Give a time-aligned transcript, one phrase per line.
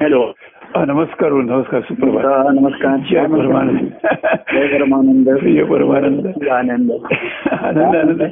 [0.00, 0.32] Hello.
[0.76, 2.24] हा, नमस्कार हो, नमस्कार सुप्रभात.
[2.24, 2.96] हा, नमस्कार.
[2.96, 3.78] जय परमानंद.
[4.54, 5.30] जय परमानंद.
[5.38, 6.48] जय परमानंद.
[6.48, 6.92] आनंद.
[7.52, 8.22] आनंद आनंद.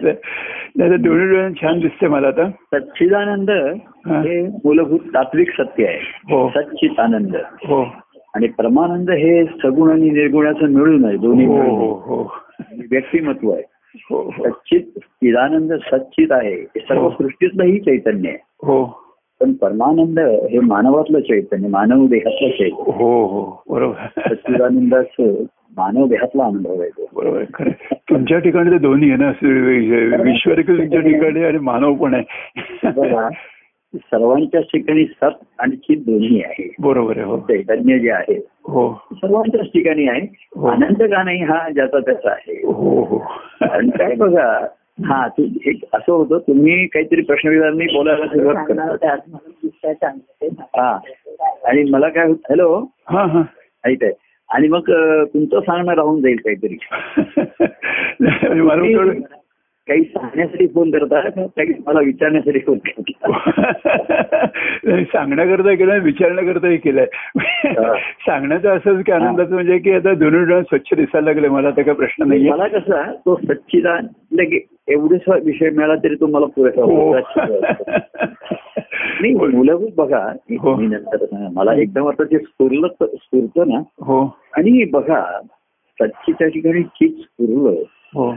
[0.76, 2.50] नाही तर दोन्ही डोळ्यानं छान दिसते मला आता.
[2.50, 4.20] सच्चिदानंद हा.
[4.20, 5.98] हे मूलभूत तात्विक सत्य आहे.
[6.30, 6.48] हो.
[6.48, 7.36] सच्चित आनंद
[7.66, 7.86] हो.
[8.34, 11.94] आणि परमानंद हे सगुण आणि निर्गुणाचं मिळून आहे दोन्ही हो हो.
[11.94, 12.34] हो
[12.90, 13.62] व्यक्तिमत्व आहे.
[14.10, 14.48] हो हो.
[14.48, 16.54] सच्चित चिदानंद सच्चित आहे.
[16.54, 17.10] हे सर्व हो.
[17.10, 18.38] सृष्टीतलंही चैतन्य आहे.
[18.42, 19.01] हो.
[19.42, 20.18] पण परमानंद
[20.50, 24.06] हे मानवातलं चैतन्य मानव देहातलं चैतन्य हो हो बरोबर.
[24.18, 25.32] सच्चिदानंदाचं
[25.76, 27.06] मानव देहातला अनुभव आहे तो.
[27.14, 27.70] बरोबर खरं
[28.10, 29.30] तुमच्या ठिकाणी दोन्ही आहे ना
[30.22, 32.90] विश्व तुमच्या ठिकाणी आणि मानव पण आहे.
[32.90, 33.28] बघा
[33.94, 36.74] सर्वांच्या ठिकाणी सत आणि चित दोन्ही आहे.
[36.80, 37.36] बरोबर आहे हो.
[37.38, 38.92] चैतन्य जे आहे हो.
[39.12, 40.20] सर्वांच्याच ठिकाणी आहे.
[40.68, 42.60] आनंद का नाही हा ज्याचा त्याचा आहे.
[42.64, 43.18] हो हो.
[43.70, 44.66] आणि काय बघा
[45.04, 48.86] हा तू हे असं होतं तुम्ही काहीतरी प्रश्न विचारणी बोलायला सुरुवात करता.
[50.58, 50.98] हा.
[51.64, 52.86] आणि मला काय होत हॅलो?
[53.08, 53.42] हा हा.
[53.84, 54.12] ऐक आहे.
[54.48, 54.90] आणि मग
[55.24, 56.78] तुमचं सांगणं राहून जाईल काहीतरी.
[59.88, 63.02] काही सांगण्यासाठी फोन करता का काही मला विचारण्यासाठी फोन करता
[64.84, 67.06] नाही, सांगण्याकरता केलंय विचारण्याकरताही केलंय.
[68.26, 71.96] सांगण्याचं असंच की आनंदाचं म्हणजे की आता दोन्ही डोळ्यात स्वच्छ दिसायला लागले मला तर काही
[71.96, 72.50] प्रश्न नाहीये.
[72.50, 74.06] मला कसा तो सच्चिदान
[74.88, 77.14] एवढेच विषय मिळाला तरी तो मला पुरेसा हो.
[79.20, 80.76] नाही मूलभूत बघा हो.
[80.76, 81.48] मी नंतर.
[81.52, 83.78] मला एकदम आता ते स्फुरलं स्फुरतं ना.
[84.00, 84.24] हो.
[84.56, 85.40] आणि बघा
[86.00, 88.32] सच्चिच्या ठिकाणी चित स्फुरलं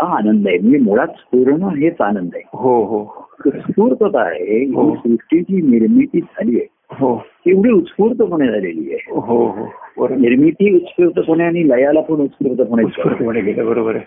[0.00, 0.58] हो आनंद आहे.
[0.58, 2.42] म्हणजे मुळात स्फुरणं हेच आनंद आहे.
[2.52, 3.28] हो हो.
[3.46, 4.64] उत्स्फूर्तता आहे.
[4.64, 4.74] ही.
[4.74, 4.94] हो.
[4.94, 7.24] सृष्टीची निर्मिती झाली आहे हो.
[7.46, 9.20] एवढी उत्स्फूर्तपणे झालेली आहे.
[9.20, 10.08] हो हो.
[10.08, 13.66] निर्मिती उत्स्फूर्तपणे आणि लयाला पण उत्स्फूर्तपणे उत्स्फूर्तपणे गेलं.
[13.66, 14.04] बरोबर आहे.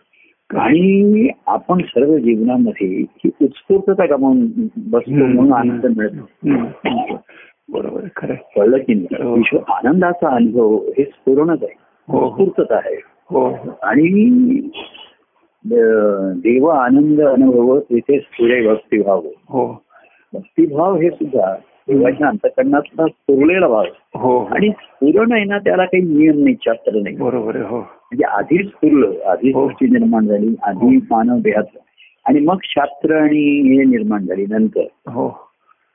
[0.57, 4.45] आणि आपण सर्व जीवनामध्ये ही उत्स्फूर्तता गमावून
[4.77, 5.11] बसतो.
[5.11, 6.29] म्हणून आनंद मिळतो.
[7.69, 8.33] बरोबर खरं.
[8.33, 9.23] कळलं की नाही?
[9.23, 9.33] हो.
[9.33, 11.75] विश्व आनंदाचा अनुभव हे स्फुरणच आहे.
[12.07, 12.25] हो.
[12.25, 13.01] उत्स्फूर्तता आहे.
[13.05, 13.45] हो.
[13.81, 14.59] आणि
[16.43, 19.21] देव आनंद अनुभव तेथे स्फुरे भक्तिभाव.
[19.25, 19.83] हो.
[20.33, 21.55] भक्तिभाव हे सुद्धा
[21.87, 23.83] देवाच्या अंतकरणातला स्फुरलेला भाव.
[24.15, 24.45] हो.
[24.45, 27.15] आणि स्फुरण आहे ना त्याला काही नियम नाही शास्त्र नाही.
[27.15, 27.77] बरोबर हो.
[27.77, 29.67] म्हणजे आधीच स्फुरलं आधी हो.
[29.67, 31.77] सृष्टी निर्माण झाली आधी मानव देहात.
[32.25, 34.83] आणि मग शास्त्र आणि हे निर्माण झाली नंतर.
[35.07, 35.47] हो.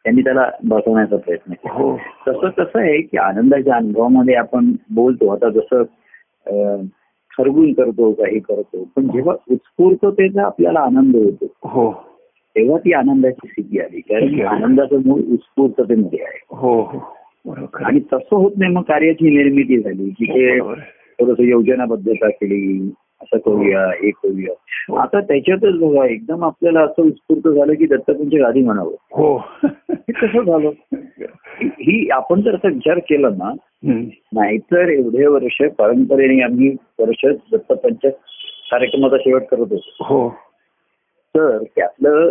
[0.05, 1.75] त्यांनी त्याला बसवण्याचा प्रयत्न केला.
[1.75, 1.97] हो.
[2.29, 5.29] तसं कसं आहे की आनंदाच्या अनुभवामध्ये आपण बोलतो.
[5.29, 5.83] आता जसं
[7.39, 11.91] खरगून करतो काही करतो पण जेव्हा उत्स्फूर्ततेचा आपल्याला आनंद होतो हो
[12.57, 14.41] तेव्हा ती आनंदाची स्थिती आली कारण.
[14.41, 16.99] आनंदाचं मूळ उत्स्फूर्ततेमध्ये आहे हो हो.
[17.85, 20.59] आणि तसं होत नाही मग कार्याची निर्मिती झाली की ते आहे.
[21.19, 22.91] थोडस योजनाबद्धता केली
[23.23, 24.53] असं करूया हे करूया.
[25.03, 28.91] आता त्याच्यातच बघा एकदम आपल्याला असं उत्स्फूर्त झालं की दत्तपूंच्या गादी म्हणावं.
[28.91, 29.37] हो.
[29.91, 30.71] हे कसं झालं.
[31.63, 33.53] ही आपण जर असा विचार केला ना.
[34.33, 38.13] नाहीतर एवढे वर्ष परंपरेने आम्ही वर्ष दत्तपंच
[38.71, 40.05] कार्यक्रमाचा शेवट करत होतो.
[40.05, 40.29] हो.
[41.37, 42.31] तर त्यातलं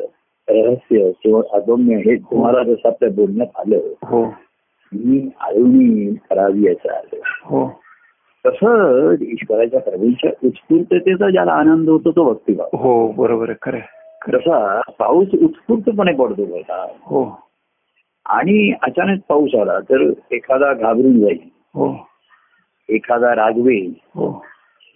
[0.49, 4.25] रहस्य किंवा अगम्य हे तुम्हाला जसं आपल्या बोलण्यात आलं हो.
[4.93, 7.15] मी आळवणी करावी याचं आलं.
[7.43, 7.80] हो.
[8.45, 13.79] तसं ईश्वराच्या प्रभूंच्या उत्स्फूर्ततेचा ज्याला आनंद होतो तो भक्तिभाव हो बरोबर खरं.
[14.33, 16.87] तसा पाऊस उत्स्फूर्तपणे पडतो बघा.
[17.01, 17.39] हो.
[18.25, 21.39] आणि अचानक पाऊस आला तर एखादा घाबरून जाईल.
[21.75, 22.09] हो.
[22.89, 24.45] एखादा रागवेल हो.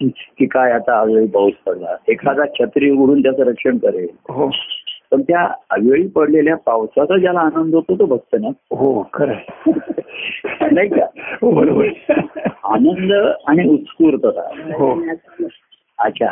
[0.01, 1.95] की काय आता अवेळी पाऊस पडला.
[2.07, 4.07] एखादा छत्री उघडून त्याचं रक्षण करेल.
[4.29, 4.49] हो.
[5.15, 9.33] पण त्या अवेळी पडलेल्या पावसाचा ज्याला आनंद होतो तो भक्त ना हो खरं.
[10.71, 11.05] नाही का?
[11.41, 11.87] हो बरोबर.
[12.63, 13.13] आनंद
[13.47, 14.73] आणि उत्स्फूर्तता.
[14.73, 14.99] हो.
[15.99, 16.25] अच्छा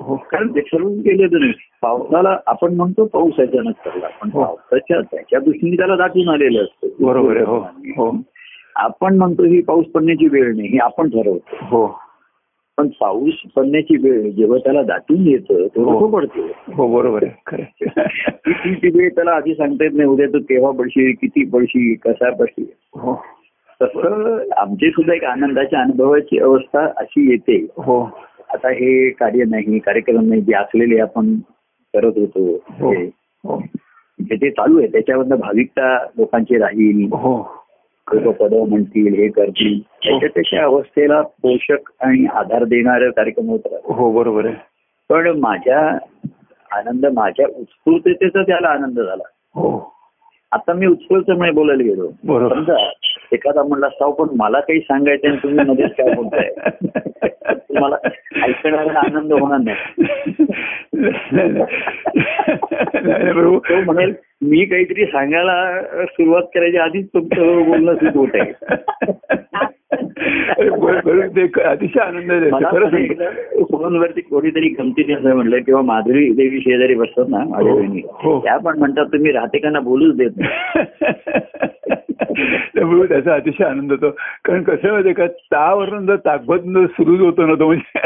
[0.00, 0.16] हो.
[0.16, 1.52] कारण ते ठरवून गेले तर नाही.
[1.82, 4.44] पावसाला आपण म्हणतो पाऊस अचानक पडला पण हो.
[4.44, 6.88] पावसाच्या त्याच्या दृष्टीने त्याला दाटून आलेलं असतं.
[7.06, 7.58] बरोबर आहे हो.
[7.96, 8.16] हो.
[8.76, 11.56] आपण म्हणतो ही पाऊस पडण्याची वेळ नाही ही आपण ठरवतो.
[11.62, 12.00] हो.
[12.78, 16.00] पण पाऊस पडण्याची वेळ जेव्हा त्याला दाटून येतं तेव्हा हो.
[16.00, 16.46] तो पडतो.
[16.72, 17.24] हो बरोबर.
[18.46, 22.30] ती ती वेळ त्याला आधी सांगता येत नाही उद्या तो केव्हा पडशील किती पडशील कसा
[22.30, 22.66] पडशील?
[22.94, 23.24] हो.
[23.82, 27.66] तसं आमची सुद्धा एक आनंदाच्या अनुभवाची अवस्था अशी येते.
[27.76, 28.10] हो.
[28.52, 31.34] आता हे कार्य नाही कार्यक्रम नाही जे असलेले आपण
[31.94, 32.92] करत होतो हो.
[32.92, 33.06] हे
[34.20, 37.12] जे ते चालू आहे त्याच्यावरनं भाविकता लोकांची राहील.
[37.12, 37.63] हो.
[38.12, 39.80] लोक पद म्हणतील हे करतील.
[39.82, 44.54] त्याच्या त्याच्या अवस्थेला पोषक आणि आधार देणारे कार्यक्रम होत हो बरोबर आहे.
[45.08, 45.98] पण माझ्या
[46.72, 49.22] आनंद माझ्या उत्स्फूर्ततेचा त्याला आनंद झाला.
[49.54, 49.92] हो.
[50.52, 52.08] आता मी उत्स्फूर्तपणे बोलायला गेलो.
[52.24, 52.54] बरोबर.
[52.54, 52.90] समजा
[53.32, 56.48] एखादा म्हणला असता पण मला काही सांगायचं आणि तुम्ही मध्येच काय बोलताय?
[57.48, 57.96] तुम्हाला
[58.44, 60.04] ऐकणारा आनंद होणार नाही.
[63.32, 64.12] प्रभू तो म्हणेल
[64.42, 68.52] मी काहीतरी सांगायला सुरुवात करायच्या आधीच तुमचं बोलणं सुरू होत आहे.
[71.64, 72.54] अतिशय आनंद
[73.70, 78.40] फोनवरती कोणीतरी गमतीने असं म्हणलं किंवा माधुरी देवी शेजारी बसतात ना माझ्या हो, बहिणी हो.
[78.40, 80.84] त्या पण म्हणतात तुम्ही राहतेकांना बोलूच देत नाही.
[82.74, 84.10] त्यामुळे त्याचा अतिशय आनंद होतो.
[84.44, 87.98] कारण कसं माहितीये का तावरून जर ताकद सुरू होतो ना तो म्हणजे.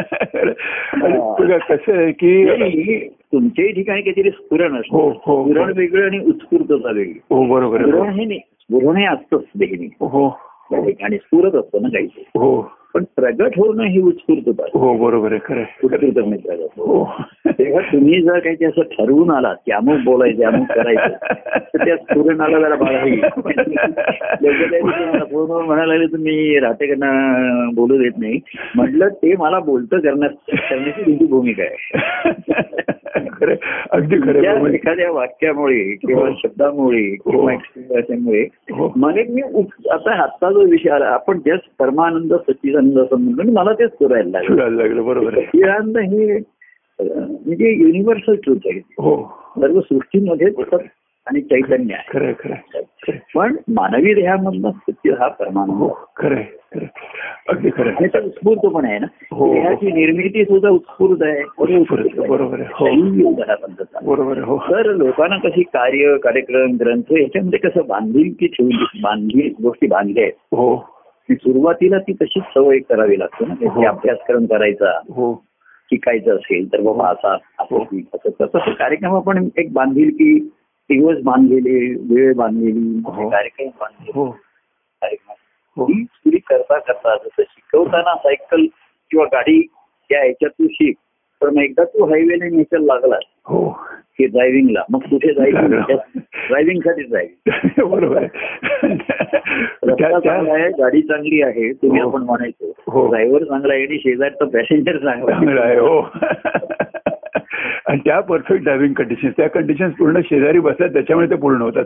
[1.02, 4.96] आणि कसं आहे की तुमच्याही ठिकाणी काहीतरी स्फुरण हो, असतं.
[4.96, 5.44] हो, हो.
[5.44, 7.20] स्फुरण वेगळं आणि उत्स्फूर्तता वेगळी.
[7.30, 7.80] हो बरोबर.
[7.80, 9.88] स्फुरण हे नाही स्फुरण हे असतंच नेहमी.
[10.00, 10.38] हो.
[10.70, 12.77] त्या ठिकाणी स्फुरत असतं ना काही हो.
[12.98, 14.78] पण प्रगट होणं ही उत्स्फूर्तता.
[14.78, 15.62] हो बरोबर आहे खरं.
[15.84, 17.12] उत्स्फूर्त नाही प्रगट हो.
[17.46, 21.08] तेव्हा तुम्ही जर काही असं ठरवून आलात की अमुक बोलायचं अमुक करायचं
[21.74, 23.04] तर त्या स्फुरणाला जरा बाळा
[25.64, 28.40] म्हणायला लागले तुम्ही राहतेकडनं बोलू देत नाही.
[28.74, 30.32] म्हटलं ते मला बोलतं करण्यास
[30.70, 32.00] करण्याची तुमची भूमिका आहे.
[33.32, 33.54] खरं.
[33.90, 34.66] अगदी खरं.
[34.66, 36.34] एखाद्या वाक्यामुळे किंवा हो.
[36.34, 37.50] शब्दामुळे किंवा हो.
[37.50, 38.92] एक्सप्रेशनमुळे हो.
[38.96, 43.50] मला मी उप- आता आत्ता जो विषय आला आपण जस्ट परमानंद सच्चिदानंद असं म्हणतो आणि
[43.50, 44.40] मला तेच करायला
[44.70, 46.38] लागलं बरोबर आहे सच्चिदानंद हे
[47.46, 50.46] म्हणजे युनिव्हर्सल ट्रूथ आहे हो सर्व सृष्टीमध्ये
[51.28, 53.16] आणि चैतन्य आहे खरं खरं.
[53.34, 56.42] पण मानवी देहामधला सत्य हा परमानंद हो खरं.
[57.48, 57.92] अगदी खरं.
[57.92, 59.52] त्याचा उत्स्फूर्त पण आहे ना हो.
[59.54, 62.60] देहाची निर्मिती सुद्धा उत्स्फूर्त आहे बरोबर.
[62.72, 62.86] हो.
[64.04, 70.24] बरोबर हो तर लोकांना कशी कार्य कार्यक्रम ग्रंथ याच्यामध्ये कसं बांधिलकी ठेवली बांधली गोष्टी बांधल्या
[70.24, 70.76] आहेत हो
[71.28, 73.80] सुरुवातीला ती तशीच सवय करावी लागते ना हो.
[73.80, 75.34] की अभ्यासक्रम करायचा हो
[75.90, 77.84] शिकायचं असेल तर बाबा असा असं हो.
[78.44, 80.38] तसं कार्यक्रम आपण एक बांधील की
[80.90, 81.78] दिवस बांधलेले
[82.10, 83.28] वेळ बांधलेली हो.
[83.30, 84.30] कार्यक्रम बांधलेले हो.
[84.30, 85.34] कार्यक्रम.
[85.76, 85.84] हो.
[85.84, 88.64] ही पुरी करता करता जसं शिकवताना सायकल
[89.10, 89.58] किंवा गाडी
[90.10, 90.96] या ह्याच्यात तू शिक
[91.40, 93.68] पण एकदा तू हायवेने ह्याच्यात लागला हो.
[94.18, 95.32] की ड्रायव्हिंगला मग कुठे.
[95.34, 95.98] जायचं?
[96.48, 98.26] ड्रायव्हिंगसाठी जाईल बरोबर.
[100.18, 102.00] चांगला आहे गाडी चांगली आहे तुम्ही.
[102.00, 102.72] आपण म्हणायचो.
[102.86, 103.06] हो.
[103.08, 106.00] ड्रायव्हर चांगला आहे आणि शेजारचा पॅसेंजर चांगला आहे हो.
[107.88, 111.84] आणि त्या परफेक्ट ड्रायव्हिंग कंडिशन त्या कंडिशन पूर्ण शेजारी बसतात त्याच्यामुळे ते पूर्ण होतात.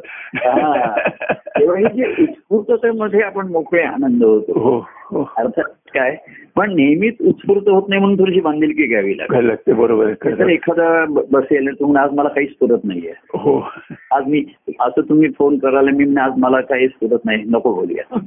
[1.62, 4.60] उत्स्फूर्ततेमध्ये आपण मोकळे आनंद होतो.
[4.60, 5.32] हो हो.
[5.36, 5.64] अर्थात
[5.94, 6.16] काय?
[6.56, 9.72] पण नेहमीच उत्स्फूर्त होत नाही म्हणून थोडीशी बांधिलकी घ्यावी लागते.
[9.72, 10.48] बरोबर तर.
[10.48, 13.12] एखादा बसेल तुम्ही आज मला काहीच पुरत नाहीये.
[13.34, 13.68] हो.
[14.14, 14.44] आज मी
[14.80, 18.18] असं तुम्ही फोन करायला मी आज मला काहीच पुरत नाही नको बोलूया.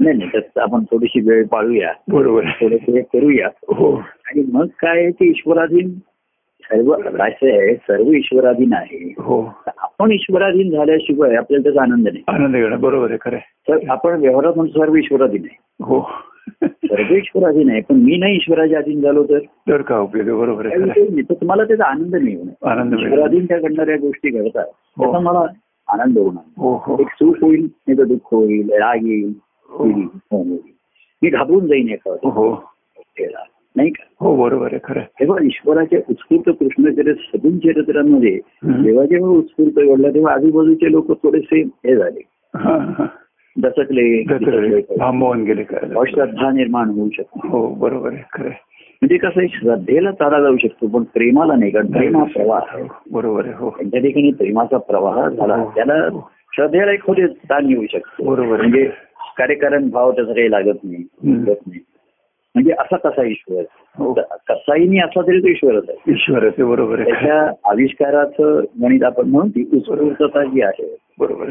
[0.00, 1.92] नाही नाही त्यात आपण थोडीशी वेळ पाळूया.
[2.08, 3.48] बरोबर थोडं करूया.
[3.68, 3.96] हो.
[3.96, 5.90] आणि मग काय ते ईश्वराधीन
[6.70, 9.14] सर्व असं आहे सर्व ईश्वराधीन आहे.
[9.18, 9.42] हो.
[9.66, 12.22] आपण ईश्वराधीन झाल्याशिवाय आपल्याला त्याचा आनंद नाही.
[12.28, 13.38] आनंद घेणं बरोबर आहे खरं.
[13.68, 15.56] तर आपण व्यवहारात म्हणतो सर्व ईश्वराधीन आहे.
[15.80, 16.00] हो.
[16.64, 19.38] सर्व ईश्वराधीन आहे पण मी नाही ईश्वराच्या अधीन झालो तर?
[19.38, 22.70] तर का उपयोग बरोबर आहे तुम्हाला त्याचा आनंद नाही होणार.
[22.70, 24.64] आनंद ईश्वराधीन त्या घडणाऱ्या गोष्टी घडतात.
[24.98, 25.44] त्याचा मला
[25.88, 26.96] आनंद होणार हो हो.
[27.00, 29.32] एक सुख होईल नाही तर दुःख होईल राग येईल
[29.68, 29.84] हो.
[31.22, 32.50] मी घाबरून जाईन एका हो.
[32.50, 33.44] गोष्टीला.
[33.76, 35.02] नाही का हो बरोबर आहे खरं.
[35.20, 38.30] तेव्हा ईश्वराच्या उत्स्फूर्त कृष्णचरित्र सगुण चरित्रांमध्ये.
[38.82, 42.20] जेव्हा जेव्हा उत्स्फूर्त घडला तेव्हा आजूबाजूचे लोक थोडेसे हे झाले
[42.54, 43.06] हा, हा.
[43.56, 48.48] दचकले दचकले, थांबवून गेले काय अश्रद्धा निर्माण होऊ शकते हो बरोबर आहे खरं.
[49.02, 52.76] म्हणजे कसं आहे श्रद्धेला चाला जाऊ शकतो पण प्रेमाला नाही कारण प्रेम हा प्रवाह.
[52.76, 55.70] हो, बरोबर आहे हो त्यांच्या ठिकाणी प्रेमाचा प्रवाह झाला हो.
[55.74, 55.98] त्याला
[56.52, 58.56] श्रद्धेला एक खोटे ताण येऊ शकतो बरोबर.
[58.56, 58.84] म्हणजे
[59.38, 61.38] कार्यकारण भाव त्याचा काही लागत नाही हम्म.
[61.38, 61.80] लागत नाही
[62.54, 63.62] म्हणजे असा कसा ईश्वर
[63.96, 64.12] हो.
[64.48, 67.02] कसाही नाही असा तरी तो ईश्वरच आहे ईश्वर आहे बरोबर.
[67.04, 67.40] त्याच्या
[67.70, 71.50] आविष्काराचं गणित आपण म्हणून ती उत्स्फूर्तता जी आहे बरोबर.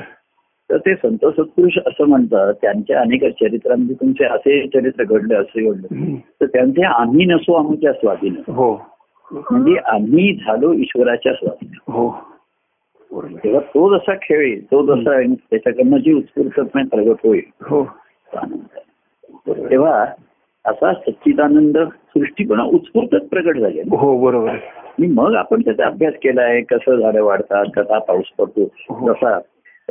[0.69, 6.15] तर ते संत सत्पुरुष असं म्हणतात त्यांच्या अनेक चरित्रांमध्ये तुमचे असे चरित्र घडले असे घडले.
[6.41, 8.71] तर त्यांचे आम्ही नसो आमच्या स्वाधीन हो
[9.31, 12.09] म्हणजे आम्ही झालो ईश्वराच्या स्वाधीन हो.
[13.43, 17.83] तेव्हा तो जसा खेळेल तो जसा त्याच्याकडनं जी उत्स्फूर्तपणे प्रगट होईल हो.
[19.47, 20.05] तेव्हा
[20.67, 23.79] असा सच्चिदानंद सृष्टी पण उत्स्फूर्तच प्रगट झाली.
[23.79, 24.49] हो बरोबर.
[24.49, 29.13] आणि मग आपण त्याचा अभ्यास केलाय कसं झाडं वाढतात कसा पाऊस पडतो हो.
[29.13, 29.39] जसा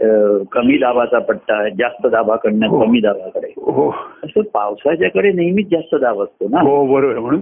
[0.03, 2.81] अं, कमी दाबाचा पट्टा जास्त दाबाकडनं हो.
[2.85, 7.19] कमी दाबाकडे हो असं पावसाच्याकडे नेहमीच जास्त दाब असतो ना हो बरोबर.
[7.19, 7.41] म्हणून?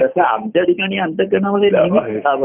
[0.00, 2.22] तसं आमच्या ठिकाणी अंतकरणामध्ये नेहमीच.
[2.22, 2.44] दाब.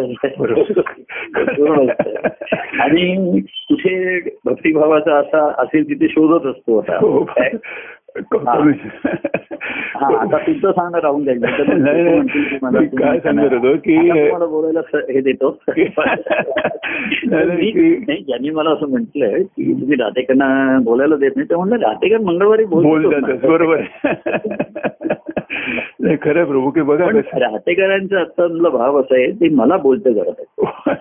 [2.79, 6.81] आणि कुठे भक्तिभावाचा असा असेल तिथे शोधत असतो हो.
[6.81, 7.49] आता काय?
[7.53, 7.57] हा
[9.95, 11.43] आता तुमचं सांगणं राहून जाईल.
[12.61, 15.49] मला काय सांगत होतो की- तुम्हाला बोलायला हे देतो.
[18.21, 22.89] ज्यांनी मला असं म्हटलंय की तुम्ही राहतेकरांना बोलायला देत नाही ते म्हणलं राहतेकर मंगळवारी बोलतो
[22.89, 23.81] बोलतातच बरोबर.
[25.99, 27.05] नाही खरं प्रभू की बघा
[27.39, 30.93] राहतेकरांचा आत्ताला भाव असा आहे ते मला बोलतं करत आहे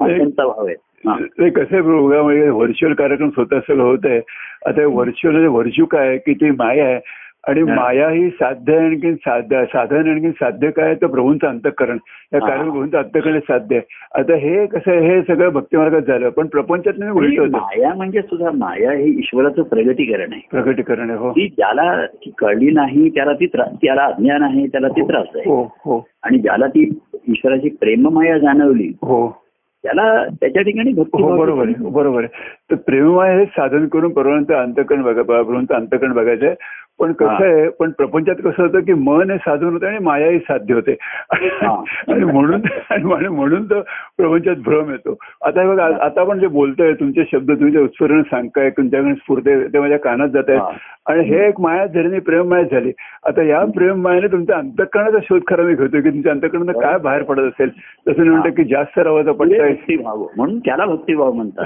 [0.00, 0.74] नाही, त्यांचा भाव आहे.
[1.06, 1.16] हा.
[1.38, 1.82] नाही कसं
[2.22, 4.20] म्हणजे व्हर्च्युअल कार्यक्रम स्वतः सगळं होत आहे.
[4.66, 7.00] आता व्हर्च्युअल व्हर्च्यू काय की ती माया आहे.
[7.48, 7.74] आणि हा.
[7.74, 11.98] माया ही साध्य आणखी साध्य साधन आणखी साध्य काय तर प्रभूंचं अंतकरण.
[12.34, 12.48] या हा.
[12.48, 14.20] कारण प्रभूंचं अंतकरण साध्य आहे.
[14.20, 19.62] आता हे कसं हे सगळं भक्तिमार्गात झालं पण प्रपंचात माया म्हणजे सुद्धा माया हे ईश्वराचं
[19.62, 20.48] प्रगतीकरण आहे.
[20.50, 21.30] प्रकटीकरण आहे हो.
[21.30, 25.44] ती ज्याला ती कळली नाही त्याला ती त्रा- त्याला अज्ञान आहे त्याला ती त्रास आहे.
[25.50, 26.06] हो हो.
[26.22, 29.47] आणि ज्याला ती ईश्वराची प्रेममाया जाणवली हो.
[29.84, 31.66] त्याला त्याच्या ठिकाणी भक्ती हो बरोबर.
[31.66, 36.54] आहे बरोबर आहे तर प्रेममय हे साधन करून परवानंतर अंतकरण बघा परवानंतर अंतकरण बघायचं
[36.98, 37.28] पण कसं.
[37.28, 40.96] आहे पण प्रपंचात कसं होतं की मन हे साधन होतं आणि मायाही साध्य होते.
[41.32, 43.80] आणि म्हणून आणि म्हण- म्हणून तर
[44.16, 45.16] प्रपंचात भ्रम येतो.
[45.44, 49.78] आता हे बघा आता आपण जे बोलतोय तुमचे शब्द तुमच्या उत्स्फुरण सांगताय तुमच्याकडे स्फूर्ती ते
[49.80, 50.44] माझ्या कानात जात.
[50.48, 50.60] आहेत.
[51.06, 52.92] आणि हे एक माया झाली प्रेम माया झाली.
[53.26, 57.22] आता या प्रेम मायाने तुमच्या अंतकरणाचा शोध खरा मी घेतोय की तुमच्या अंतकरणात काय बाहेर
[57.22, 57.70] पडत असेल?
[58.08, 59.96] तसं मी म्हणतो की जास्त रवाचा म्हणजे पडतोय.
[60.36, 61.64] म्हणून त्याला भक्तिभाव म्हणतात.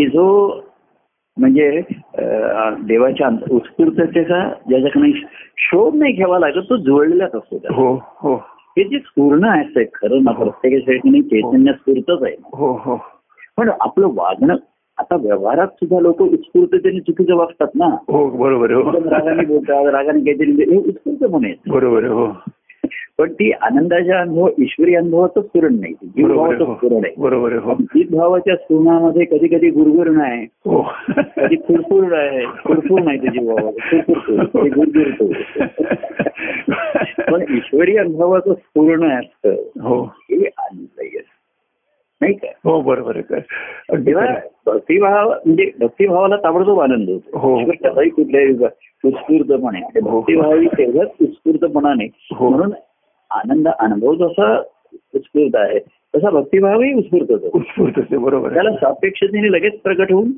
[0.00, 0.48] जो
[1.36, 1.82] म्हणजे
[2.86, 5.12] देवाच्या उत्स्फूर्ततेचा ज्याच्याकडे
[5.58, 7.74] शोध नाही घ्यावा लागत तो जुळलेलाच असतो.
[7.74, 8.34] हो हो.
[8.76, 12.34] हे जे स्फूर्ण आहे खरं ना प्रत्येकाच्या ठिकाणी चैतन्य स्फूर्तच आहे.
[12.54, 12.96] हो हो.
[13.56, 14.56] पण आपलं वागणं
[14.98, 17.86] आता व्यवहारात सुद्धा लोक उत्स्फूर्ततेने चुकीचं वागतात ना.
[18.08, 18.82] हो बरोबर हो.
[18.92, 21.52] रागाने बोलतात रागाने काहीतरी हे उत्स्फूर्तपणे.
[21.68, 22.26] बरोबर हो.
[23.20, 25.92] पण ती आनंदाच्या अनुभव ईश्वरी अनुभवाचं स्फुरण नाही.
[25.92, 27.74] ती जीव बरोबर आहे भावाचं स्फुरण हो आहे बरोबर आहे हो.
[27.74, 30.82] जीत भावाच्या स्फुरणामध्ये कधी कधी गुरगुरण आहे हो.
[31.36, 35.26] कधी फुरफुर आहे फुरफुर नाही फुरफुरतो ते गुरगुरतो
[37.32, 39.54] पण ईश्वरी अनुभवाचं स्फुरण असतं.
[39.80, 40.04] हो.
[40.04, 41.38] हे आनंददायी असतं.
[42.20, 42.48] नाही का?
[42.64, 43.40] हो बरोबर आहे
[44.06, 44.48] तेव्हा आहे.
[44.66, 47.38] भक्तिभाव म्हणजे भक्तिभावाला ताबडतोब आनंद होतो.
[47.38, 47.64] हो.
[47.70, 48.48] कसाही कुठल्याही
[49.04, 50.00] उत्स्फूर्तपणे.
[50.00, 52.08] भक्तिभावी तेवढंच उत्स्फूर्तपणाने.
[52.40, 52.72] म्हणून
[53.30, 54.58] आनंद अनुभव जसा
[55.14, 55.78] उत्स्फूर्त आहे
[56.16, 57.50] तसा भक्तिभावही उत्स्फूर्त होतो.
[57.54, 60.28] उत्स्फूर्त असते बरोबर त्याला सापेक्षतेने लगेच प्रकट होऊन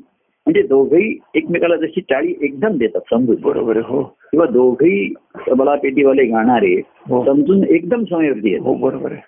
[0.47, 3.35] म्हणजे दोघही एकमेकाला जशी टाळी एकदम देतात समजून.
[3.41, 4.03] बरोबर हो.
[4.03, 5.13] किंवा दोघही
[5.49, 7.25] तबला पेटीवाले गाणारे हो.
[7.25, 8.65] समजून एकदम येतात.
[8.65, 9.21] हो बरोबर आहे.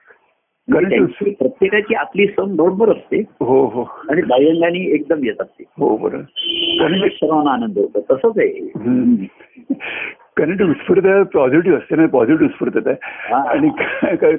[0.67, 3.23] म्हणजे प्रत्येकाची आपली सम बरोबर असते.
[3.39, 3.81] हो हो.
[4.09, 5.63] आणि बाह्यंगाने एकदम येतात ते.
[5.79, 7.07] हो बरोबर.
[7.07, 7.99] सर्वांना आनंद होतो.
[7.99, 8.69] तसंच आहे.
[10.37, 13.33] कारण ती उत्स्फूर्तता पॉझिटिव्ह असते ना पॉझिटिव्ह उत्स्फूर्तता आहे.
[13.49, 13.69] आणि
[14.15, 14.35] काय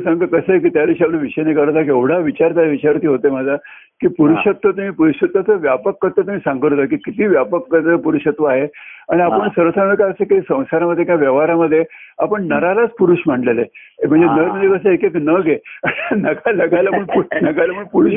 [0.00, 3.06] सांगतो कसं आहे की त्या दिवशी आपला विषय नाही करता की एवढा विचार त्या विचारती
[3.06, 3.56] होते माझा
[4.00, 8.66] की पुरुषत्व तुम्ही पुरुषत्वाचं व्यापक करता तुम्ही सांगत होता की किती व्यापक करतं पुरुषत्व आहे.
[9.08, 9.48] आणि आपण हा.
[9.48, 11.84] सर्वसाधारण काय असं की संसारामध्ये किंवा व्यवहारामध्ये
[12.18, 14.06] आपण नरालाच पुरुष मांडलेलं आहे.
[14.06, 14.36] म्हणजे हा.
[14.36, 15.58] नर म्हणजे कसं एक एक नग आहे.
[16.16, 18.12] नगा लगायला पण नगायला पण पुरुष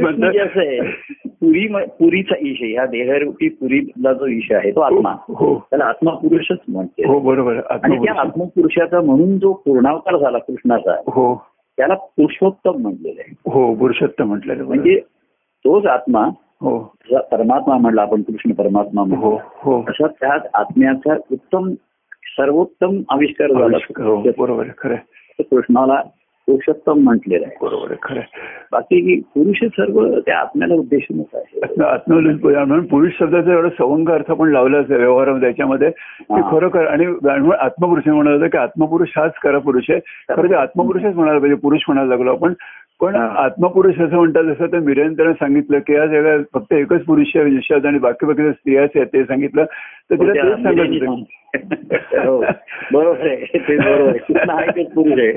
[0.58, 0.80] आहे.
[1.28, 2.74] पुरी पुरीचा ईश आहे.
[2.74, 5.12] ह्या देहरूपी पुरीला जो ईश आहे तो आत्मा.
[5.12, 7.08] हो त्याला आत्मा पुरुषच म्हणते.
[7.08, 7.56] हो बरोबर.
[7.70, 8.22] आणि त्या.
[8.22, 11.48] आत्मपुरुषाचा म्हणून जो पूर्णावतार झाला कृष्णाचा हो.
[11.78, 13.36] त्याला पुरुषोत्तम म्हटलेलं आहे.
[13.52, 14.64] हो पुरुषोत्तम म्हटलेलं.
[14.64, 15.02] म्हणजे
[15.68, 16.20] तोच आत्मा
[16.62, 16.80] हो.
[17.32, 19.82] परमात्मा म्हणला आपण कृष्ण परमात्मा हो म्हणतो हो.
[19.82, 21.72] असा त्यात आत्म्याचा उत्तम
[22.38, 23.78] सर्वोत्तम आविष्कार झाला.
[24.04, 24.96] हो बरोबर खरं
[25.40, 26.02] कृष्णाला
[26.48, 27.58] पुरुषोत्तम म्हटलेलं आहे.
[27.62, 28.20] बरोबर खरं.
[28.72, 31.60] बाकी पुरुष सर्व त्या आत्म्याला उद्देशूनच आहे.
[32.66, 35.88] म्हणून पुरुष शब्दाचा एवढा सवंग अर्थ पण लावला आहे व्यवहारामध्ये त्याच्यामध्ये.
[35.98, 36.52] हा.
[36.52, 37.06] खरोखर आणि
[37.60, 40.00] आत्मपुरुष म्हणाला की आत्मपुरुष हाच खरा पुरुष आहे.
[40.36, 42.54] खरं ते आत्मपुरुषच म्हणायला पाहिजे पुरुष म्हणायला लागलो आपण.
[43.02, 43.26] पण हा.
[43.26, 47.86] आत्मपुरुष असं म्हणतात जसं ते मिरेंद्रने सांगितलं की या जगात फक्त एकच पुरुष आहे विश्वात
[47.86, 49.66] आणि बाकी बाकी स्त्रियाच आहेत ते सांगितलं.
[50.12, 51.26] तर तिला तेच सांगत होते.
[52.18, 52.40] हो
[52.94, 53.60] बरोबर आहे.
[53.60, 54.18] ते बरोबर
[54.50, 54.62] हा
[54.96, 55.32] पुरुष आहे.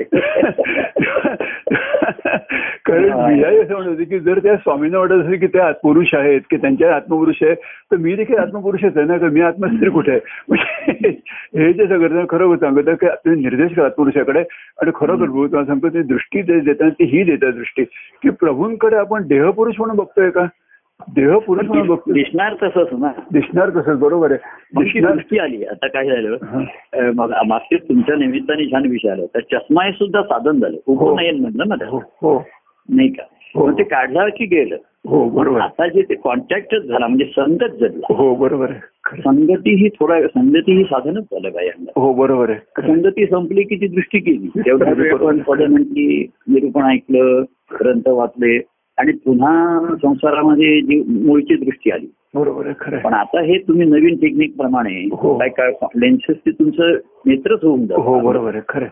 [2.85, 3.27] कारण हा.
[3.27, 6.57] मीराई असं म्हणत होती की जर त्या स्वामींना वाटत असेल की त्या आत्मपुरुष आहेत की
[6.57, 10.19] त्यांच्या आत्मपुरुष आहे तर मी देखील आत्मपुरुषच आहे ना तर मी आत्मस्त्री कुठे आहे?
[10.49, 11.07] म्हणजे
[11.57, 14.39] हे जे सगळं खरं सांगतं की तुम्ही निर्देश करा आत्मपुरुषाकडे.
[14.81, 17.50] आणि खरोखर तुम्हाला सांगतो ती दृष्टी देताना ती ही देतात.
[17.51, 17.83] दृष्टी.
[18.23, 20.45] की प्रभूंकडे आपण देहपुरुष म्हणून बघतोय का?
[21.15, 22.13] देहपुरुष म्हणून बघतोय.
[22.13, 23.11] दिसणार तसंच ना.
[23.31, 24.39] दिसणार कसं बरोबर आहे.
[25.13, 25.65] दृष्टी आली.
[25.65, 26.37] आता काय झालं?
[26.43, 26.59] हा.
[26.93, 30.77] अं, मग मागच्या तुमच्या निमित्ताने छान विषय आला तर चष्मा हे सुद्धा साधन झालं.
[30.87, 30.93] हो.
[30.93, 31.97] उभं नाही म्हटलं ना हो.
[31.97, 32.43] हो.
[32.89, 33.23] नाही का?
[33.55, 33.71] हो.
[33.71, 34.75] ते काढलं की गेलं
[35.07, 38.71] हो बरोबर आता जे ते कॉन्टॅक्टच झाला म्हणजे संगत जडला हो बरोबर.
[39.19, 42.59] संगती ही थोडा संगती ही साधनच झालं बायांना हो बरोबर आहे.
[42.87, 44.47] संगती संपली की ती दृष्टी केली
[45.41, 47.41] पदं म्हटली निरूपण ऐकलं
[47.73, 48.57] ग्रंथ वाचले
[48.97, 54.15] आणि पुन्हा संसारामध्ये जी मूळची दृष्टी आली बरोबर आहे खरं पण आता हे तुम्ही नवीन
[54.15, 55.37] टेक्निक प्रमाणे हो.
[55.37, 58.01] काय काय लेन्सेस ते तुमचं नेत्रच होऊन आहे.
[58.01, 58.87] हो बरोबर आहे खरं.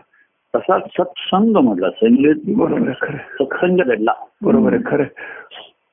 [0.54, 2.92] तसा सत्संग म्हटला संगीत बरोबर.
[3.40, 5.04] सत्संग घडला बरोबर आहे खरं.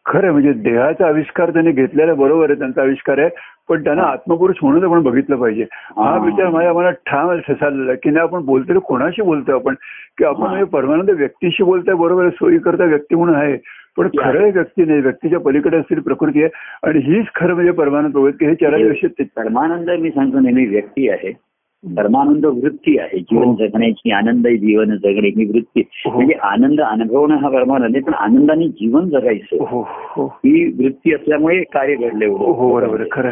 [0.05, 3.29] खरं म्हणजे देहाचा आविष्कार त्यांनी घेतलेला बरोबर आहे त्यांचा आविष्कार आहे
[3.69, 5.63] पण त्यांना आत्मपुरुष म्हणून आपण बघितलं पाहिजे
[5.97, 6.17] हा.
[6.25, 9.75] विचार माझ्या मनात ठाम ठसालेला की नाही आपण बोलतोय तर कोणाशी बोलतोय आपण
[10.17, 13.57] की आपण परमानंद व्यक्तीशी बोलतोय बरोबर आहे सोयी करता व्यक्ती म्हणून आहे
[13.97, 14.07] पण.
[14.19, 16.49] खरं व्यक्ती नाही व्यक्तीच्या पलीकडे असलेली प्रकृती आहे
[16.83, 21.31] आणि हीच खरं म्हणजे परमानंद प्रभू की हे ते परमानंद मी सांगतो नेहमी व्यक्ती आहे
[21.95, 23.19] परमानंद वृत्ती आहे.
[23.19, 23.55] जीवन हो.
[23.55, 25.83] जगण्याची आनंद जीवन जगणे ही वृत्ती.
[26.05, 26.11] हो.
[26.11, 29.63] म्हणजे आनंद अनुभवणं हा परमानंद आहे पण आनंदाने जीवन जगायचं.
[29.63, 30.39] हो हो.
[30.43, 33.31] वृत्ती असल्यामुळे कार्य घडले बरोबर खरं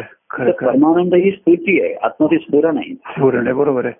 [0.50, 1.94] परमानंद ही स्फूर्ती आहे.
[2.02, 3.20] आत्मती स्फुरण आहे.
[3.20, 3.94] पूर्ण आहे बरोबर आहे.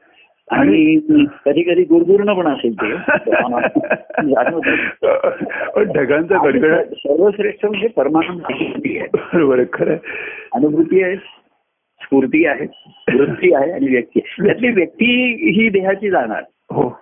[0.50, 1.00] आणि
[1.44, 2.96] कधी कधी गुरगुरण पण असेल ते.
[5.84, 6.82] ढगांचा गडगड.
[6.82, 9.08] सर्वश्रेष्ठ म्हणजे परमानंद अनुभूती आहे.
[9.14, 9.98] बरोबर आहे खरं आहे.
[10.54, 11.16] अनुभूती आहे.
[12.06, 12.66] स्फूर्ती आहे
[13.18, 14.46] वृत्ती आहे आणि व्यक्ती आहे.
[14.46, 16.42] त्यातली व्यक्ती ही देहाची जाणार.
[16.70, 16.98] हो.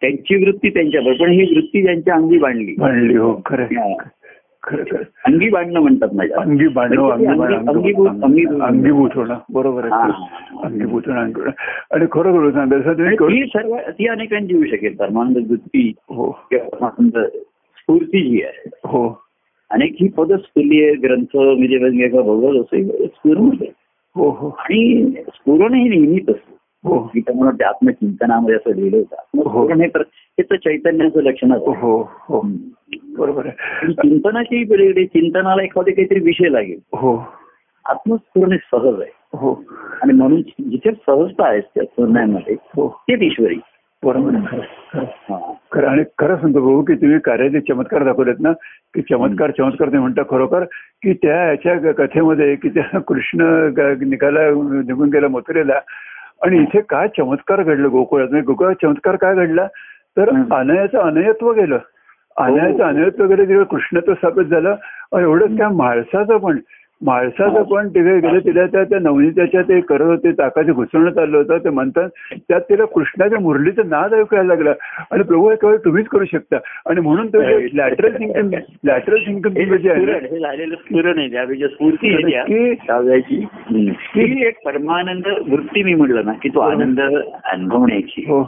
[0.00, 2.74] त्यांची वृत्ती त्यांच्यावर पण ही वृत्ती त्यांच्या अंगी बांधली.
[2.78, 3.40] मांडली हो.
[3.46, 3.74] खरं आहे.
[3.74, 4.08] हा.
[4.62, 5.02] खरं खरं.
[5.24, 6.40] अंगी बांधणं म्हणतात माझ्या.
[6.40, 9.10] अंगी बांधव म्हणजे अंगीभूत- अंगीभूत.
[9.14, 9.34] होणं.
[9.52, 9.94] बरोबर आहे.
[9.94, 10.26] हा.
[10.64, 14.94] अंगीभूत होणं आणि खरं खरं सांगायचं तुम्ही आणि करू- ती सर्व ती अनेकांची येऊ शकेल.
[14.94, 16.30] परमानंद वृत्ती हो.
[16.30, 17.26] किंवा परमानंद
[17.76, 18.70] स्फूर्ती जी आहे.
[18.84, 19.22] हो.
[19.70, 23.44] अनेक ही पद स्फुल्य ग्रंथ म्हणजे भगवत असं स्फुरण आहे.
[23.44, 23.77] हो हो
[24.26, 26.54] आणि स्फुरण हे नेहमीच असतं
[26.88, 26.98] हो.
[26.98, 29.50] की त्यामुळे ते आत्मचिंतनामध्ये असं लिहिलं होतं.
[29.50, 29.68] हो.
[29.68, 31.72] हे हे तर चैतन्याचं.
[31.76, 32.40] हो हो.
[32.40, 32.56] हम्म.
[33.18, 33.48] बरोबर
[33.92, 34.64] चिंतनाची
[35.06, 36.78] चिंतनाला एखादे काहीतरी विषय लागेल.
[36.92, 37.16] हो.
[37.86, 39.10] आत्मस्फुरण हे सहज आहे.
[39.32, 39.64] हो.
[40.02, 42.88] आणि म्हणून जिथे सहजता आहे त्या स्फुरणामध्ये हो.
[42.88, 43.60] तेच ईश्वरी.
[44.02, 44.38] खरं
[44.92, 45.88] हा.
[45.88, 48.52] आणि खरं सांगतो भाऊ की तुम्ही कार्याचे चमत्कार दाखवलेत ना
[48.94, 50.64] की चमत्कार चमत्कार ते म्हणता खरोखर
[51.02, 53.42] की त्या याच्या कथेमध्ये की त्या कृष्ण
[54.04, 54.48] निघाला
[54.86, 55.78] निघून गेला मथुरेला
[56.42, 58.28] आणि इथे काय चमत्कार घडलं गोकुळात?
[58.28, 59.66] म्हणजे गोकुळात चमत्कार काय घडला?
[60.16, 60.42] तर हं.
[60.50, 61.78] अनयाचं अनयत्व गेलं.
[62.36, 64.74] अनयाचं अनयत्व गेलं तिकडे कृष्णत्व स्थापित झालं
[65.12, 66.58] आणि एवढंच काय माळसाचं पण
[67.06, 71.58] माळसाचं पण तिथे गेलं तिला त्या त्या नवनीताच्या ते करत होते ताकाचे घुसवणं चाललं होतं.
[71.58, 72.08] ते म्हणतात
[72.48, 74.70] त्यात तिला कृष्णाच्या मुरलीचं नाद ऐकायला लागला.
[75.10, 76.56] आणि प्रभू हे केवळ तुम्हीच करू शकता.
[76.86, 77.38] आणि म्हणून तो
[77.72, 78.50] लॅटरल थिंकिंग
[78.84, 81.28] लॅटरल थिंकिंग हे जे आहे हे स्फुरण आहे
[83.20, 83.44] की-.
[83.74, 87.00] ही एक परमानंद वृत्ती मी म्हटलं ना की तो आनंद
[87.44, 88.24] अनुभवण्याची.
[88.28, 88.42] हो.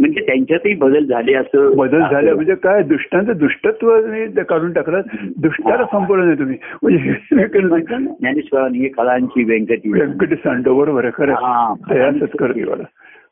[0.00, 3.96] म्हणजे त्यांच्यातही बदल झाले असं बदल झाले म्हणजे काय दुष्टांचं दुष्टत्व
[4.42, 5.00] काढून टाकलं
[5.36, 7.12] दुष्टाला संपवलं नाही तुम्ही म्हणजे
[7.60, 11.74] म्हणतात ना, ज्ञानेश्वरांनी कळांची व्यंकटी व्यंकट सांडो बरोबर आहे खरं.
[11.90, 12.82] तयारच करते मला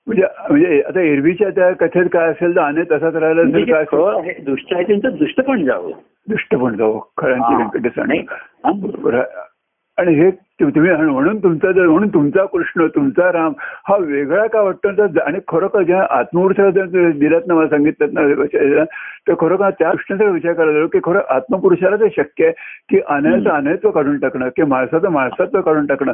[0.06, 3.72] म्हणजे म्हणजे आता एरवीच्या त्या कथेत काय असेल तर अनेक तसाच राहिला म्हणजे असेल जे
[3.72, 3.84] काय
[4.46, 5.90] दुष्ट आहे त्यांचं दुष्ट पण जावं
[6.28, 7.56] दुष्ट पण जाऊ खळ्यांची हा.
[7.56, 8.20] व्यंकट नाही.
[8.20, 8.72] सांडो.
[8.86, 9.46] बरोबर आहे.
[9.98, 10.30] आणि हे
[10.62, 13.52] तुम्ही म्हणून तुमचा जर म्हणून तुमचा कृष्ण तुमचा राम
[13.88, 14.90] हा वेगळा का वाटतो?
[14.92, 18.84] तर आणि खरोखर ज्या आत्मपुरुषाला जर दिलात ना मला सांगितलं ना?
[19.28, 22.52] तर खरोखर त्या कृष्णाचा विचार करायला लागलो की खरं आत्मपुरुषाला ते शक्य आहे
[22.88, 26.12] की अनयाचं अनयत्व काढून टाकणं की माणसाचं माणसात्व काढून टाकणं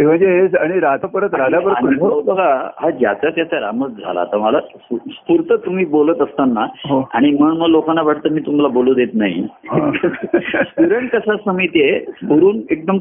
[0.00, 4.20] म्हणजे हे आणि राधा परत राधा परत बघा हा ज्याचा त्याचा रामच झाला.
[4.20, 7.00] आता मला स्फू- स्फूर्त तुम्ही बोलत असताना हो.
[7.14, 9.46] आणि म्हणून मग लोकांना वाटतं मी तुम्हाला बोलू देत नाही.
[10.64, 12.98] स्फुरण कसं असतं माहितीये स्फुरून एकदम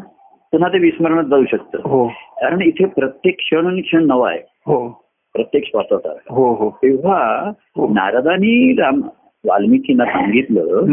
[0.54, 1.80] पुन्हा ते विस्मरणात जाऊ शकतं.
[1.84, 2.08] हो.
[2.10, 4.40] कारण इथे प्रत्येक क्षण आणि क्षण नवा आहे.
[4.68, 4.90] हो.
[5.34, 6.70] प्रत्येक श्वासाचा हो हो.
[6.70, 7.88] तेव्हा हो.
[7.88, 9.02] नारदानी राम
[9.46, 10.86] वाल्मिकींना सांगितलं.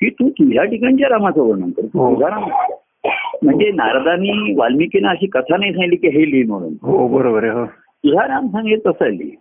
[0.00, 1.82] की तू तुझ्या ठिकाणच्या रामाचं वर्णन कर.
[1.82, 2.44] तुझा राम.
[3.42, 6.72] म्हणजे नारदानी वाल्मिकींना अशी कथा नाही सांगितली की हे लिहि म्हणून.
[6.82, 7.66] हो बरोबर आहे हो.
[7.66, 9.36] तुझा राम सांगेल तसा लिहि.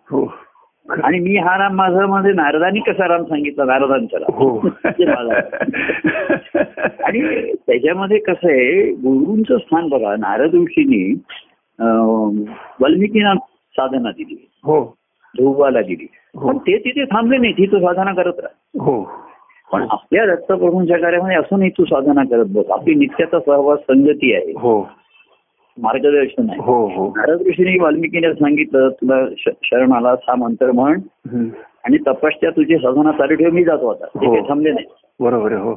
[1.04, 3.65] आणि मी हा राम माझा म्हणजे नारदानी कसा राम सांगितला?
[3.65, 4.36] नारदांचा राम.
[4.36, 4.60] हो.
[4.60, 5.06] म्हणजे.
[7.04, 10.15] आणि त्याच्यामध्ये कसं आहे गुरुंचं स्थान बघा.
[10.15, 11.21] नारद ऋषींनी
[12.82, 13.34] वाल्मिकींना
[13.71, 14.49] साधना दिली.
[14.63, 14.95] हो.
[15.38, 16.08] ध्रुवाला दिली.
[16.36, 16.47] हो.
[16.47, 17.54] पण ते तिथे थांबले नाही.
[17.54, 19.12] ती तू साधना करत राहा हो.
[19.71, 22.71] पण आपल्या दत्तप्रभूंच्या कार्यामध्ये असं नाही तू साधना करत बस.
[22.71, 24.52] आपली नित्याचा सहवास संगती आहे.
[24.52, 24.89] हो.
[25.79, 29.25] मार्गदर्शन आहे हो हो नारद ऋषीने वाल्मिकीने सांगितलं तुला
[29.63, 30.99] शरण आला हा मंत्र म्हण.
[31.85, 34.33] आणि तपस्या तुझी साधना चालू ठेव मी जातो आता ते हो.
[34.33, 34.85] काही थांबले नाही
[35.19, 35.73] बरोबर हो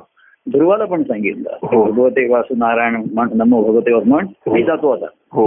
[0.46, 1.82] ध्रुवाला पण सांगितलं हो.
[1.84, 4.26] भगवते वासु नारायण म्हण नमो भगवते वासु म्हण.
[4.46, 5.46] मी जातो आता हो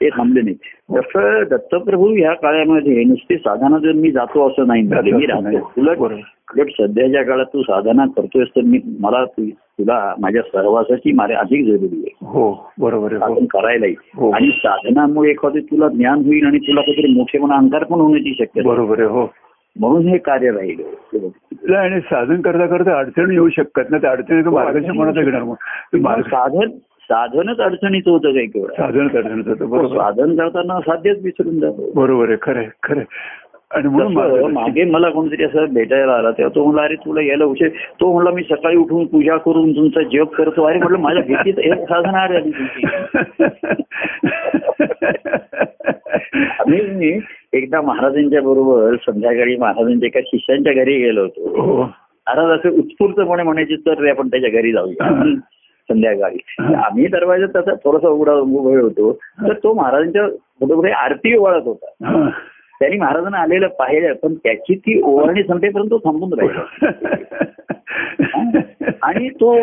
[0.00, 0.54] ते थांबले नाही.
[0.96, 5.72] तसं दत्तप्रभू ह्या काळामध्ये नुसती साधना जर मी जातो असं नाही मी राहतो.
[5.78, 11.96] उलट सध्याच्या काळात तू साधना करतोयस तर मी मला तुला माझ्या सहवासाची मारे अधिक जरुरी
[11.96, 12.14] आहे.
[12.26, 13.46] हो बरोबर साधन हो.
[13.50, 13.94] करायलाही.
[14.16, 14.30] हो.
[14.30, 18.68] आणि साधनामुळे एखादी तुला ज्ञान होईल आणि तुला काहीतरी मोठेपणा अंकार पण होण्याची शक्यता.
[18.68, 19.26] बरोबर आहे हो.
[19.76, 21.76] म्हणून हे कार्य राहिलं.
[21.76, 25.54] आणि साधन करता करता अडचण येऊ शकतात ना त्या अडचणीचं मार्गदर्शन कोणाचं घेणार मग?
[26.20, 26.70] साधन
[27.10, 29.96] साधनच अडचणीचं होतं काही केवळ साधनच अडचणीत होतं बरोबर.
[29.96, 31.90] साधन करताना साध्यच विसरून जातो.
[31.94, 33.00] बरोबर आहे खरं खरं.
[33.70, 37.68] आणि म्हणून मागे मला कोणतरी असं भेटायला आला तेव्हा तो म्हणला अरे तुला यायला उशीर.
[38.00, 40.62] तो म्हणला मी सकाळी उठून पूजा करून तुमचा जप करतो.
[40.62, 42.86] अरे म्हटलं माझ्या भीतीत एक साधन आली तुमची.
[46.58, 47.20] आम्ही
[47.52, 51.62] एकदा महाराजांच्या बरोबर संध्याकाळी महाराजांच्या एका शिष्यांच्या घरी गेलो होतो.
[51.62, 51.82] हो.
[51.82, 55.24] महाराज असं उत्स्फूर्तपणे म्हणायचे तर रे आपण त्याच्या घरी जाऊया.
[55.90, 56.36] संध्याकाळी.
[56.74, 59.12] आम्ही दरवाजा त्याचा थोडासा उघडा उभे होतो.
[59.12, 60.26] तर तो महाराजांच्या
[60.66, 62.30] बरोबर आरती ओवाळत होता.
[62.78, 66.90] त्यांनी महाराजांना आलेलं पाहिलं पण त्याची ती ओवाळणी संपेपर्यंत तो थांबून राहिला.
[69.02, 69.62] आणि तो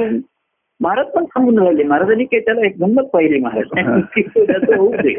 [0.80, 1.84] महाराज पण थांबून राहिले.
[1.84, 3.86] महाराजांनी काही त्याला एक गंमत पाहिली महाराज.
[4.38, 5.14] त्याचं होऊ दे.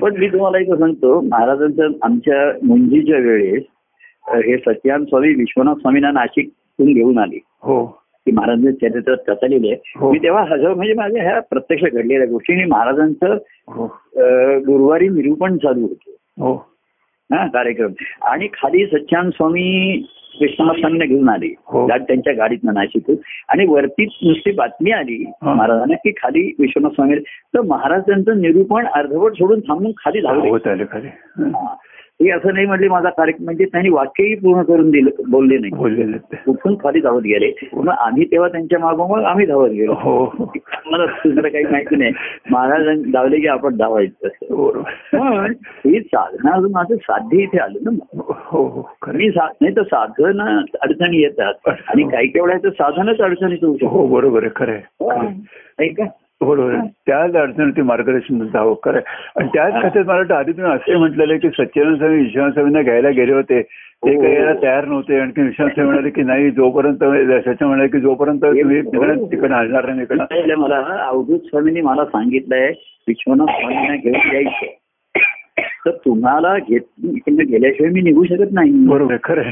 [0.00, 3.62] पण मी तुम्हाला इथं सांगतो महाराजांचं आमच्या मुंजीच्या वेळेस
[4.28, 7.38] हे सत्यान स्वामी विश्वनाथ स्वामींना नाशिकतून घेऊन आले.
[7.44, 8.01] हो.
[8.26, 10.12] की महाराजांच्या चरित्रात कथा लिहिली हो.
[10.12, 13.36] मी तेव्हा हजर म्हणजे माझ्या ह्या प्रत्यक्ष घडलेल्या गोष्टी आणि महाराजांचं
[13.68, 13.86] हो.
[14.66, 16.10] गुरुवारी निरूपण चालू होतं.
[16.42, 16.54] हो.
[17.32, 17.92] हा कार्यक्रम.
[18.22, 20.06] आणि खाली सच्चान स्वामी
[20.40, 21.48] विश्वनाथ स्वामींना घेऊन आले.
[21.98, 23.16] त्यांच्या गाडीतनं नाशिकून
[23.48, 25.24] आणि वरती नुसती बातमी आली.
[25.42, 27.16] महाराजांना की खाली विश्वनाथ स्वामी.
[27.54, 30.20] तर महाराजांचं निरूपण अर्धवट सोडून थांबून खाली
[30.92, 31.08] खरे
[32.22, 32.26] हा.
[32.26, 35.72] हे असं नाही म्हटले माझा कार्यक्रम म्हणजे त्यांनी वाक्यही पूर्ण करून दिलं बोलले नाही.
[35.74, 36.18] बोलले.
[36.48, 37.68] उठून खाली धावत गेले.
[37.72, 39.92] मग आम्ही तेव्हा त्यांच्या मागोमाग आम्ही धावत गेलो.
[39.92, 40.24] हो.
[40.24, 40.52] हो
[40.86, 42.12] मला दुसरं काही माहिती नाही.
[42.50, 44.28] महाराज धावले की आपण धावायचं
[45.86, 47.90] ही साधना अजून माझं साध्य इथे आलं ना
[48.34, 49.18] हो हो खरे.
[49.18, 50.40] मी नाही तर साधन
[50.82, 51.52] अडचणी येतात.
[51.66, 54.50] आणि काही काही वेळा तर साधनच अडचणीत होऊ हो बरोबर आहे.
[54.56, 54.82] खरं आहे.
[54.82, 56.04] शकतो का
[56.42, 56.74] बरोबर.
[57.06, 59.00] त्याच अडचणी मार्गदर्शन जावं खरं.
[59.36, 63.10] आणि त्याच कथेत मला वाटतं आधी तुम्ही असे म्हटलेलं की सच्चिदानंद स्वामी विश्वनाथ स्वामींना घ्यायला
[63.10, 64.20] गेले होते ते हो.
[64.22, 67.04] काही यायला तयार नव्हते आणखी विश्वनाथ स्वामी म्हणाले की नाही जोपर्यंत
[67.44, 68.80] सचिन म्हणाले की जोपर्यंत तुम्ही.
[68.82, 72.68] तिकडे हलणार नाही तिकडे मला अवधूत स्वामींनी मला सांगितलंय
[73.08, 74.80] विश्वनाथ स्वामींना घेऊन यायचं
[75.86, 79.50] तर तुम्हाला घेत इकडनं गेल्याशिवाय मी निघू शकत नाही बरोबर खरं.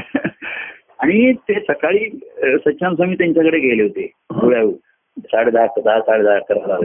[0.99, 2.05] आणि ते सकाळी
[2.57, 4.73] सच्चान स्वामी त्यांच्याकडे गेले होते धुळ्याहून
[5.17, 6.77] साडे दहा दहा साडे दहा अकरा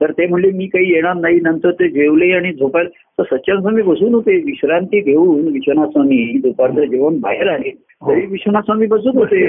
[0.00, 1.40] तर ते म्हणले मी काही येणार नाही.
[1.42, 4.36] नंतर ते जेवले आणि झोपायला तर सच्चान स्वामी बसून होते.
[4.36, 7.70] विश्रांती घेऊन विश्वनाथ स्वामी दुपारचं जेवण बाहेर आले.
[8.06, 9.44] तरी विश्वनाथ स्वामी बसून होते.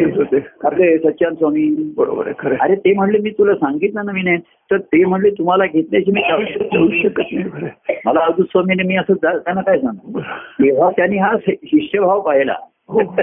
[0.65, 2.56] अरे सच्चान स्वामी बरोबर आहे.
[2.62, 4.38] अरे ते म्हणले मी तुला सांगितलं ना मी नाही
[4.71, 7.69] तर ते म्हणले तुम्हाला घेतल्याची मी जाऊ शकत नाही.
[8.06, 10.19] मला अजून स्वामीने मी असं त्यांना काय सांगू?
[10.19, 12.56] तेव्हा त्यांनी हा शिष्यभाव पाहिला.
[12.91, 13.15] हो.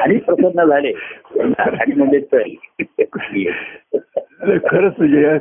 [0.00, 0.92] आणि प्रसन्न झाले.
[1.58, 2.20] आणि म्हणजे
[4.58, 5.38] खरंच म्हणजे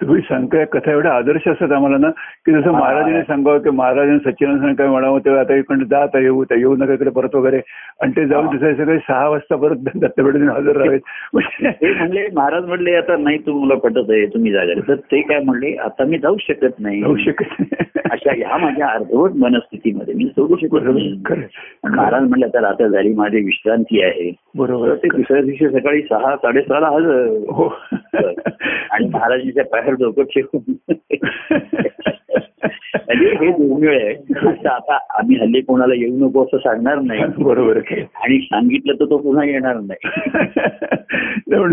[0.00, 2.10] तुम्ही सांगताय कथा एवढ्या आदर्श असतात आम्हाला ना
[2.46, 6.40] की जसं महाराजांनी सांगावं की महाराजांनी सच्चिदानंद काय म्हणावं तेव्हा आता इकडे जा आता येऊ
[6.42, 7.60] आता येऊ नका इकडे परत वगैरे.
[8.00, 11.00] आणि ते जाऊन दुसऱ्या सकाळी सहा वाजता परत दत्तपेठेतून हजर राहावेत.
[11.34, 16.04] म्हणजे महाराज म्हणले आता नाही तुम्हाला पटत आहे तुम्ही जागा तर ते काय म्हणले आता
[16.04, 17.02] मी जाऊ शकत नाही.
[17.02, 17.88] होऊ शकत नाही.
[18.10, 21.12] अशा ह्या माझ्या अर्धवट मनस्थितीमध्ये मी सोडू शकत नाही.
[21.84, 24.30] महाराज म्हणले तर आता झाली माझी विश्रांती आहे.
[24.56, 27.26] बरोबर ते दुसऱ्या दिवशी सकाळी सहा साडेसहाला हजर.
[27.50, 27.68] हो.
[28.90, 30.74] आणि महाराजांच्या पायावर डोकं ठेवून
[32.94, 37.76] म्हणजे हे दुर्मिळ आहे आता आम्ही हल्ली कोणाला येऊ नको असं सांगणार नाही बरोबर.
[37.96, 40.08] आणि सांगितलं तर तो पुन्हा येणार नाही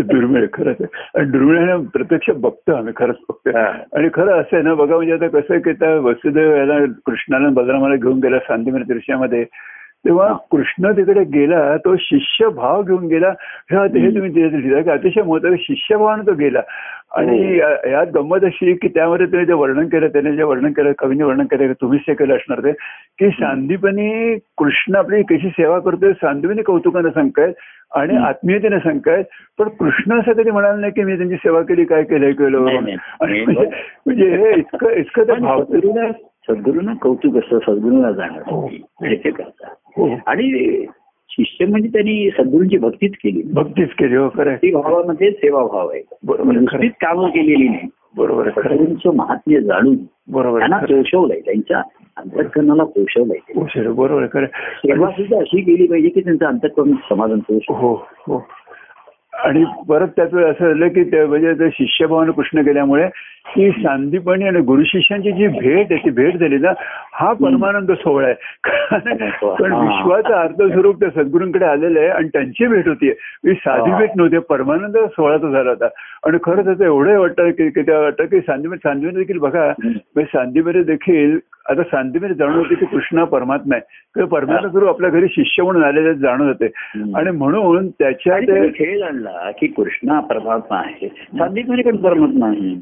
[0.02, 1.18] दुर्मिळ खरंच आहे.
[1.18, 3.58] आणि दुर्मिळ प्रत्यक्ष बघतो आम्ही खरंच बघतो.
[3.92, 7.48] आणि खरं असं आहे ना बघा म्हणजे आता कसं आहे की त्या वसुदेव याला कृष्णाला
[7.48, 9.44] बलरामाला घेऊन गेला शांतीमेर दृश्यामध्ये
[10.04, 13.28] तेव्हा कृष्ण तिकडे गेला तो शिष्य भाव घेऊन गेला.
[13.72, 16.60] हे हे तुम्ही की अतिशय महत्वाचं शिष्यभावाने तो गेला.
[17.16, 20.92] आणि या- यात गंमत अशी की त्यामध्ये त्याने जे वर्णन केलं त्याने जे वर्णन केलं
[20.98, 22.72] कवीने वर्णन केलं तुम्हीच ते केलं असणार ते
[23.18, 27.54] की सांदीपनी कृष्ण आपली कशी सेवा करतोय सांदीपनी कौतुकाने सांगतायत
[27.94, 29.24] आणि आत्मीयतेने सांगतायत.
[29.58, 32.30] पण कृष्ण असं कधी म्हणाल नाही की मी त्यांची सेवा केली काय केलं
[32.64, 32.96] नाही.
[33.20, 33.66] आणि म्हणजे
[34.06, 36.06] म्हणजे हे इतकं इतकं ते पण भाव सद्गुरूला
[36.48, 38.66] सद्गुरूंना कौतुक असतं सद्गुरूला जाणं हो.
[38.68, 40.84] ते करतात हो आणि
[41.30, 44.28] शिष्य म्हणजे त्यांनी सद्गुरूंची भक्तीच केली भक्तीच केली हो.
[44.28, 46.60] भक्ती भावामध्ये सेवाभाव आहे बरोबर आहे.
[46.60, 48.48] नुसतीच कामं केलेली नाही बरोबर.
[48.50, 49.96] सद्गुरूंचं महात्म्य जाणून
[50.28, 50.78] बरोबर त्यांना.
[50.78, 51.82] पोषवलंय त्यांच्या
[52.16, 54.44] अंतकरणाला पोषवलंय बरोबर.
[54.46, 57.40] सेवा सुद्धा अशी केली पाहिजे की त्यांचं अंतकरण समाधान.
[57.70, 57.92] हो
[58.28, 58.36] हो
[59.44, 63.08] आणि परत त्याचं असं झालं की ते म्हणजे ते शिष्यभावानं कृष्ण गेल्यामुळे
[63.54, 66.72] की सांदीपणी आणि गुरु शिष्यांची जी भेट आहे ती भेट झाली ना
[67.12, 68.34] हा परमानंद सोहळा आहे.
[68.64, 69.72] कारण पण.
[69.72, 73.08] विश्वाचं अर्थ स्वरूप त्या सद्गुरूंकडे आलेलं आहे आणि त्यांची भेट होती.
[73.08, 73.90] ही साधी.
[73.90, 75.88] भेट नव्हती परमानंद सोहळाचा झाला होता.
[76.26, 80.82] आणि खरंच त्याचं एवढं वाटतं की त्या वाटतं की सांदीमध्ये सांदीमध्ये देखील बघा म्हणजे सांदीमध्ये
[80.82, 83.84] देखील आता सांदीमध्ये जाणून होते की कृष्ण परमात्मा आहे.
[84.14, 86.66] किंवा परमात्मा स्वरूप आपल्या घरी शिष्य म्हणून आलेले जाणून होते.
[87.14, 91.08] आणि म्हणून त्याच्या खेळ आणला की कृष्णा परमात्मा आहे.
[91.38, 92.74] सांदीपणी पण परमात्मा आहे.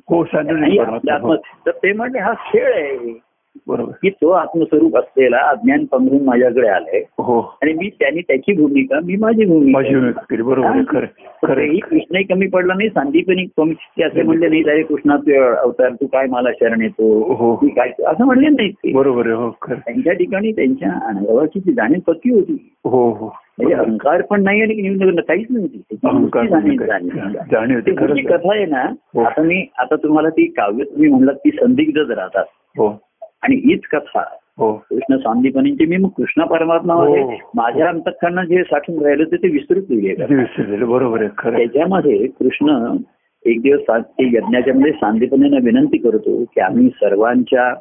[0.78, 0.80] हो.
[1.14, 1.28] आत्म-
[1.66, 3.20] तर ते म्हणजे हा खेळ आहे.
[3.68, 3.92] बरोबर.
[4.02, 7.02] की तो आत्मस्वरूप असलेला अज्ञान पंधरून माझ्याकडे आलाय.
[7.18, 7.58] हो.
[7.62, 10.42] आणि मी त्यांनी त्याची भूमिका मी माझी भूमिका केली.
[10.42, 11.04] बरोबर
[11.42, 12.88] कृष्णही कमी पडला नाही.
[12.88, 17.34] संदीपनी कमी ते असे म्हणले नाही अरे कृष्णा तू अवतार तू काय मला शरण येतो?
[17.34, 17.58] हो.
[17.62, 18.92] मी काय असं म्हणले नाही ते.
[18.92, 19.50] बरोबर हो.
[19.70, 22.72] त्यांच्या ठिकाणी त्यांच्या अनुभवाची जी जाणीव पक्की होती.
[22.84, 23.32] हो हो.
[23.58, 24.74] म्हणजे अहंकार पण नाही आणि
[25.28, 27.38] काहीच नव्हती त्याची अहंकार नुसती जाणीव नाही, जाणीव.
[27.52, 28.36] जाणीव होती, ती खरंच जी आहे.
[28.36, 28.82] कथा आहे ना
[29.14, 29.20] हो.
[29.20, 32.44] आता मी आता तुम्हाला ती काव्य तुम्ही म्हणलात ती संदिग्धच राहतात.
[32.78, 33.05] हो.
[33.46, 34.24] आणि हीच कथा.
[34.58, 34.72] हो.
[34.90, 37.32] कृष्ण सांदीपनींची मी मग कृष्ण परमात्मामध्ये हो.
[37.54, 41.56] माझ्या अंतकरणात जे साठून राहिलं होतं ते विस्तृत लिहिले बरोबर आहे.
[41.56, 42.96] त्याच्यामध्ये कृष्ण
[43.46, 47.74] एक दिवस यज्ञाच्या मध्ये सांदीपनींना विनंती करतो की आम्ही सर्वांच्या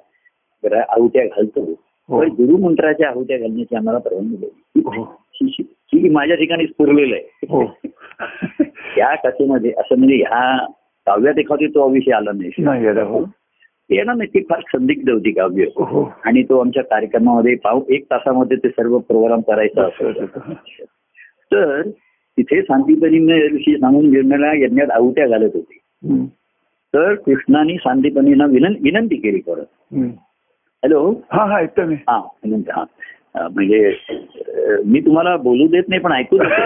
[0.80, 1.74] आहुत्या घालतो.
[2.10, 2.22] हो.
[2.22, 5.56] तर गुरुमंत्राच्या आहुत्या घालण्याची आम्हाला परवानगी हो ही.
[5.62, 7.24] ही माझ्या ठिकाणी स्फुरलेलं आहे.
[7.50, 7.64] हो.
[8.98, 10.66] या कथेमध्ये असं म्हणजे ह्या
[11.06, 12.52] काव्यात एखादी तो विषय आला नाही.
[13.90, 15.66] येणार नाही ती फार संदिग्ध होती काव्य.
[15.78, 19.88] हो आणि तो आमच्या कार्यक्रमामध्ये पाव एक तासामध्ये ते सर्व प्रोग्राम करायचा
[21.52, 21.82] तर
[22.38, 25.80] तिथे सांदीपनीने ऋषी सांगून गिरणाऱ्या यज्ञात आहुत्या घालत होते.
[26.94, 29.66] तर कृष्णाने सांदीपनींना विनं विनंती केली परत.
[29.94, 31.22] हॅलो?
[31.32, 32.22] हा हा मी हा
[32.74, 32.84] हा.
[33.42, 33.94] म्हणजे
[34.86, 36.62] मी तुम्हाला बोलू देत नाही पण ऐकू देतो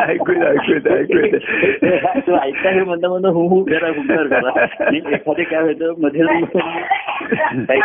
[0.00, 5.62] ऐकू ऐकू ऐकू ऐकता हे म्हणता म्हणता हु हु करा हुंकार करा आणि एखादे काय
[5.62, 6.22] होतं मध्ये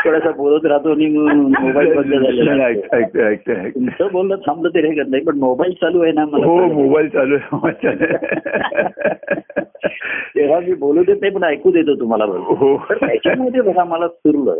[0.05, 2.71] वेळा बोलत राहतो आणि मोबाईल बंद झालेला
[3.67, 6.65] तुमचं बोलणं थांबलं तरी हे करत नाही पण मोबाईल चालू आहे ना मला हो.
[6.65, 8.05] मोबाईल चालू आहे.
[10.35, 12.75] तेव्हा मी बोलू देत नाही पण ऐकू देतो तुम्हाला हो
[13.61, 14.51] बघा मला सुरलं.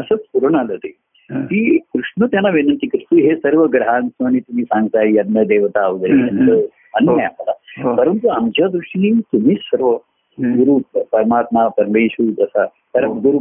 [0.00, 1.01] असं स्फुरण आलं ते.
[1.32, 6.50] की कृष्ण त्यांना विनंती करतो हे सर्व ग्रहांचं आणि तुम्ही सांगताय यज्ञ देवता वगैरे आहे
[6.50, 6.60] हो.
[6.94, 9.96] आम्हाला परंतु आमच्या दृष्टीने तुम्ही सर्व.
[10.38, 12.64] गुरु परमात्मा परमेश्वर जसा
[12.94, 13.12] पर हो.
[13.14, 13.38] गुरु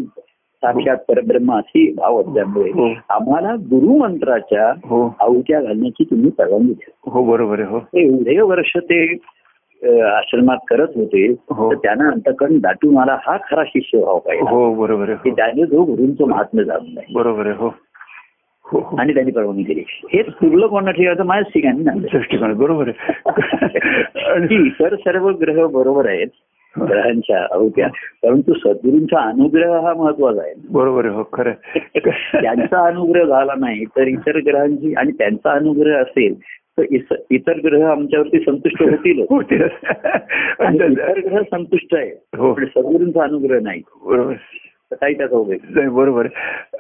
[0.63, 2.87] साक्षात परब्रह्म अशी भाव असल्यामुळे हो.
[3.09, 9.03] आम्हाला गुरुमंत्राच्या हो आहुत्या घालण्याची तुम्ही परवानगी द्या हो बरोबर आहे हो एवढे वर्ष ते
[9.83, 11.69] आश्रमात करत होते हो.
[11.71, 15.35] तर त्यांना अंतकरण दाटून मला हा खरा शिष्य व्हावा पाहिजे हो बरोबर आहे की हो
[15.35, 17.69] त्याने जो गुरुंचं महात्म्य जाणून नाही बरोबर आहे हो.
[18.65, 18.97] हो हो.
[18.97, 19.83] आणि त्यांनी परवानगी दिली.
[20.13, 24.55] हेच पुरलं कोणा ठिकाणी माझ्याच ठिकाणी नाही दृष्टिकोन बरोबर आहे.
[24.67, 26.27] इतर सर्व ग्रह बरोबर आहेत
[26.75, 27.87] ग्रहांच्या अवत्या
[28.23, 30.53] परंतु सद्गुरूंचा अनुग्रह हा महत्त्वाचा आहे.
[30.69, 31.51] बरोबर आहे हो खरं.
[32.33, 36.33] त्यांचा अनुग्रह झाला नाही तर इतर ग्रहांची आणि त्यांचा अनुग्रह असेल
[36.79, 39.19] तर इतर ग्रह आमच्यावरती संतुष्ट होतील.
[39.19, 42.55] इतर ग्रह संतुष्ट आहे हो.
[42.55, 43.81] सद्गुरूंचा अनुग्रह नाही.
[44.93, 46.27] काही त्याचा उपयोग नाही बरोबर.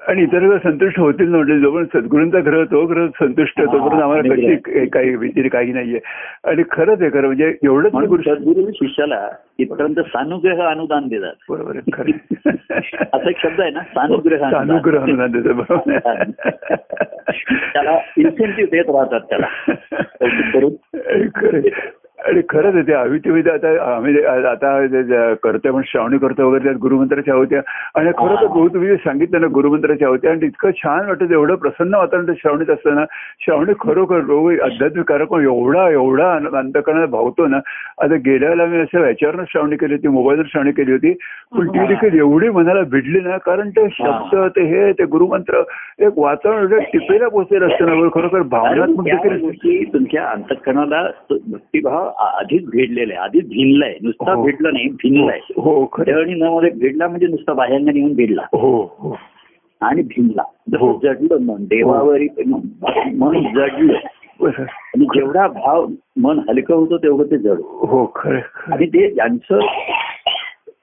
[0.07, 4.85] आणि इतर संतुष्ट होतील ना म्हणजे जोपर्यंत सद्गुरूंचा ग्रह तो ग्रह संतुष्ट तोपर्यंत आम्हाला कशी
[4.85, 5.99] काही भीती काही नाहीये
[6.43, 9.27] आणि खरंच आहे खरं म्हणजे एवढंच सद्गुरू शिष्याला
[9.59, 12.11] इथपर्यंत सानुग्रह अनुदान देतात बरोबर खरं.
[13.13, 14.67] असा एक शब्द आहे ना सानुग्रह अनुदान.
[14.67, 16.23] सानुग्रह अनुदान देतं बरोबर.
[17.73, 19.47] त्याला इन्सेंटिव्ह देत राहतात त्याला
[22.21, 26.63] आणि खरंच आहे ते अवितीमध्ये आता आम्ही आता जे- जे करतोय पण श्रावणी करतो वगैरे
[26.63, 27.61] त्यात गुरुमंत्राच्या होत्या
[27.95, 31.95] आणि खरं तर बहुत तुम्ही सांगितलं ना गुरुमंत्राच्या होत्या आणि इतकं छान वाटतं एवढं प्रसन्न
[31.95, 33.05] वातावरण ते श्रावणीत असतं ना.
[33.39, 37.57] श्रावणी खरोखर रोग आध्यात्मिक कार्यक्रम एवढा एवढा अंतकरणात भावतो ना.
[38.01, 41.13] आता गेल्या वेळेला मी असं ह्याच्यावरनं श्रावणी केली होती मोबाईलवर श्रावणी केली होती.
[41.57, 45.61] पण ती देखील एवढी मनाला भिडली ना कारण ते शब्द ते हे ते गुरुमंत्र
[45.99, 53.13] एक वातावरण एवढं टिपेला पोचलेलं असतं ना खरोखर भावनात्मक देखील तुमच्या अंतकरणाला भक्तिभाव आधीच भिडलेला
[53.13, 54.43] आहे आधीच भिनलाय नुसता हो.
[54.43, 56.21] भिडला नाही भिनलाय हो खरं.
[56.21, 58.41] आणि न मध्ये भिडला म्हणजे नुसता बाह्यांना येऊन भिडला.
[58.53, 59.17] हो हो.
[59.81, 60.41] आणि भिनला.
[60.77, 60.99] हो.
[61.03, 62.27] जडलं मन देवावरी
[63.17, 63.97] मन जडलं.
[64.45, 65.85] आणि जेवढा भाव
[66.17, 68.39] मन हलकं होतं तेवढं ते जड हो खरं.
[68.71, 69.59] आणि ते ज्यांचं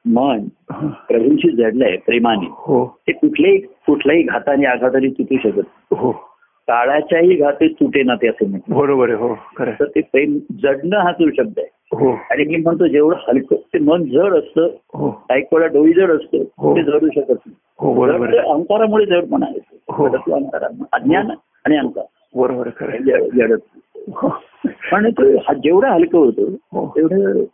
[0.07, 0.89] मन हं.
[0.89, 2.99] प्रभूंशी जडलंय प्रेमाने हो.
[3.07, 6.28] ते कुठल्याही कुठल्याही घाताने आघाताने तुटू शकत हो.
[6.69, 8.75] काळाच्याही घाते तुटे ना ते असं म्हणतात.
[8.77, 11.67] बरोबर आहे हो खरं तर ते प्रेम जडणं हा तो शब्द आहे.
[11.93, 12.13] हो.
[12.31, 15.11] आणि मी म्हणतो जेवढं हलकं ते मन जड असतं हो.
[15.11, 16.77] काही वेळा डोई जड असतं हो.
[16.77, 17.55] ते जडू शकत नाही.
[17.79, 19.59] हो बरोबर जड ते आहे अहंकारामुळे जड आहे.
[19.89, 20.07] हो.
[20.93, 21.31] अज्ञान
[21.65, 22.05] आणि अहंकार
[22.35, 22.99] बरोबर आहे खरं आहे.
[22.99, 23.79] जड- जडत्व.
[24.13, 24.29] हो.
[24.93, 26.93] पण ते हा- जेवढं हलकं होतं हो.
[26.97, 27.45] तेवढं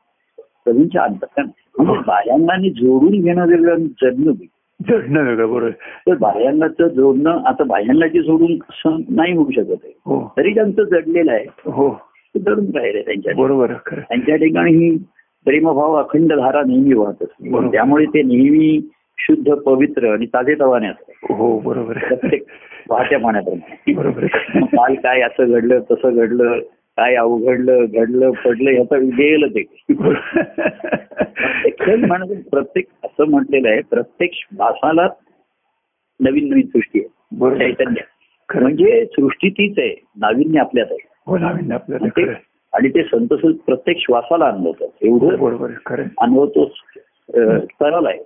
[0.40, 1.46] प्रभूंच्या अंतकरण
[1.80, 4.53] म्हणजे जोडून घेणं वेगळं आणि जडणं वेगळं
[4.88, 5.70] जडणं वेगळं बरोबर.
[5.70, 9.92] तर बाह्यांगाचं जोडणं आता बाह्यांगाची जोडून असं नाही होऊ शकत आहे.
[10.06, 10.34] हो.
[10.36, 11.44] तरी त्यांचं जडलेलं आहे.
[11.64, 12.00] हो.
[12.36, 13.32] जडून राहिले त्यांच्या.
[13.36, 13.72] बरोबर.
[13.90, 14.96] त्यांच्या ठिकाणी ही
[15.44, 17.70] प्रेमभाव अखंड धारा नेहमी वाहत असते.
[17.70, 21.32] त्यामुळे ते नेहमी शुद्ध पवित्र आणि ताजे तवाने असतात.
[21.32, 21.98] हो बरोबर.
[21.98, 22.42] प्रत्येक
[22.90, 23.92] वाहत्या पाण्याप्रमाणे.
[23.92, 24.26] बरोबर.
[24.64, 26.58] काल काय असं घडलं तसं घडलं
[26.96, 29.84] काय अवघडलं घडलं पडलं ह्याचा गेलं ते.
[32.06, 35.08] म्हणजे प्रत्येक असं म्हटलेलं आहे प्रत्येक श्वासाला
[36.20, 37.08] नवीन नवीन सृष्टी आहे.
[37.58, 38.00] चैतन्य.
[38.48, 38.62] खरं.
[38.62, 41.06] म्हणजे सृष्टी तीच आहे नाविन्य आपल्यात आहे.
[41.26, 41.74] हो नाविन्य
[42.72, 43.28] आणि ते संत
[43.66, 44.86] प्रत्येक श्वासाला अनुभवतात.
[44.86, 45.70] हो, एवढं बरोबर
[47.32, 48.18] सरळ आहे.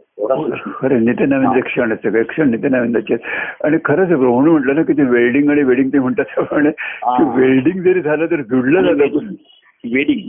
[0.81, 2.97] खरं नवीन क्षण सगळे क्षण नित्य नवीन
[3.65, 7.37] आणि खरंच म्हणून म्हटलं ना की ते वेल्डिंग आणि वेडिंग ते म्हणतात हा.
[7.37, 9.19] वेल्डिंग जरी झालं तर जुडलं जातं
[9.85, 10.29] वेडिंग.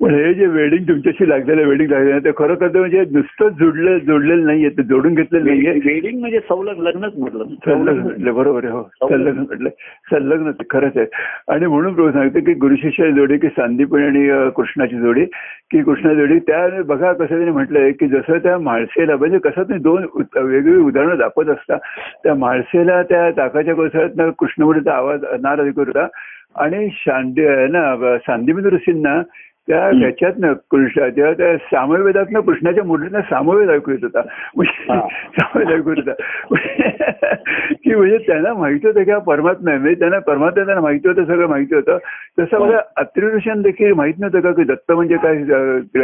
[0.00, 4.46] पण हे जे वेडिंग तुमच्याशी लागलेलं वेडिंग लागलेलं ते खरं करतं म्हणजे नुसतं जुडलं जोडलेलं
[4.46, 5.72] नाहीये ते जोडून घेतलेलं नाहीये.
[5.84, 7.44] वेडिंग म्हणजे सौलग लग्नच म्हटलं.
[7.44, 8.82] संलग्न म्हटलं बरोबर आहे हो.
[9.02, 9.38] संलग्न.
[9.38, 9.68] म्हटलं.
[10.10, 11.06] संलग्न ते खरंच आहे.
[11.48, 15.24] आणि म्हणून प्रभू सांगते की गुरुशिष्य जोडी की सांदीपणी आणि कृष्णाची जोडी
[15.70, 19.82] की कृष्णा जोडी त्या बघा कसं त्यांनी म्हटलंय की जसं त्या माळसेला म्हणजे कसं तुम्ही
[19.82, 21.76] दोन वेगवेगळी उदाहरणं दाखवत असता
[22.24, 26.06] त्या माळसेला त्या ताकाच्या कोसळ्यात कृष्णमुडीचा आवाज नार ऐकू होता
[26.54, 29.22] आणि शांती ना सांदीपनी ऋषींना
[29.68, 34.20] त्या ह्याच्यातनं कृष्ण तेव्हा त्या सामवेदातनं कृष्णाच्या मुलींना सामवेद ऐकू येत होता.
[34.56, 35.00] म्हणजे हा.
[35.38, 37.34] सामवेद ऐकू येत होता.
[37.72, 41.46] की म्हणजे त्यांना माहिती होतं की हा परमात्मा म्हणजे त्यांना परमात्मा त्यांना माहिती होतं सगळं
[41.46, 41.98] माहिती होतं.
[42.38, 45.42] तसं मला अत्रि ऋषींना देखील माहीत नव्हतं का की दत्त म्हणजे काय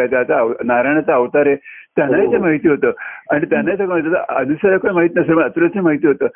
[0.06, 1.56] त्याचा नारायणाचा अवतार आहे?
[1.96, 2.90] त्यांनाही ते माहिती होतं.
[3.30, 4.22] आणि त्यांनाही सगळं माहिती होतं.
[4.28, 6.26] आदिसाला काही माहीत नसेल अत्रुषी माहिती होतं.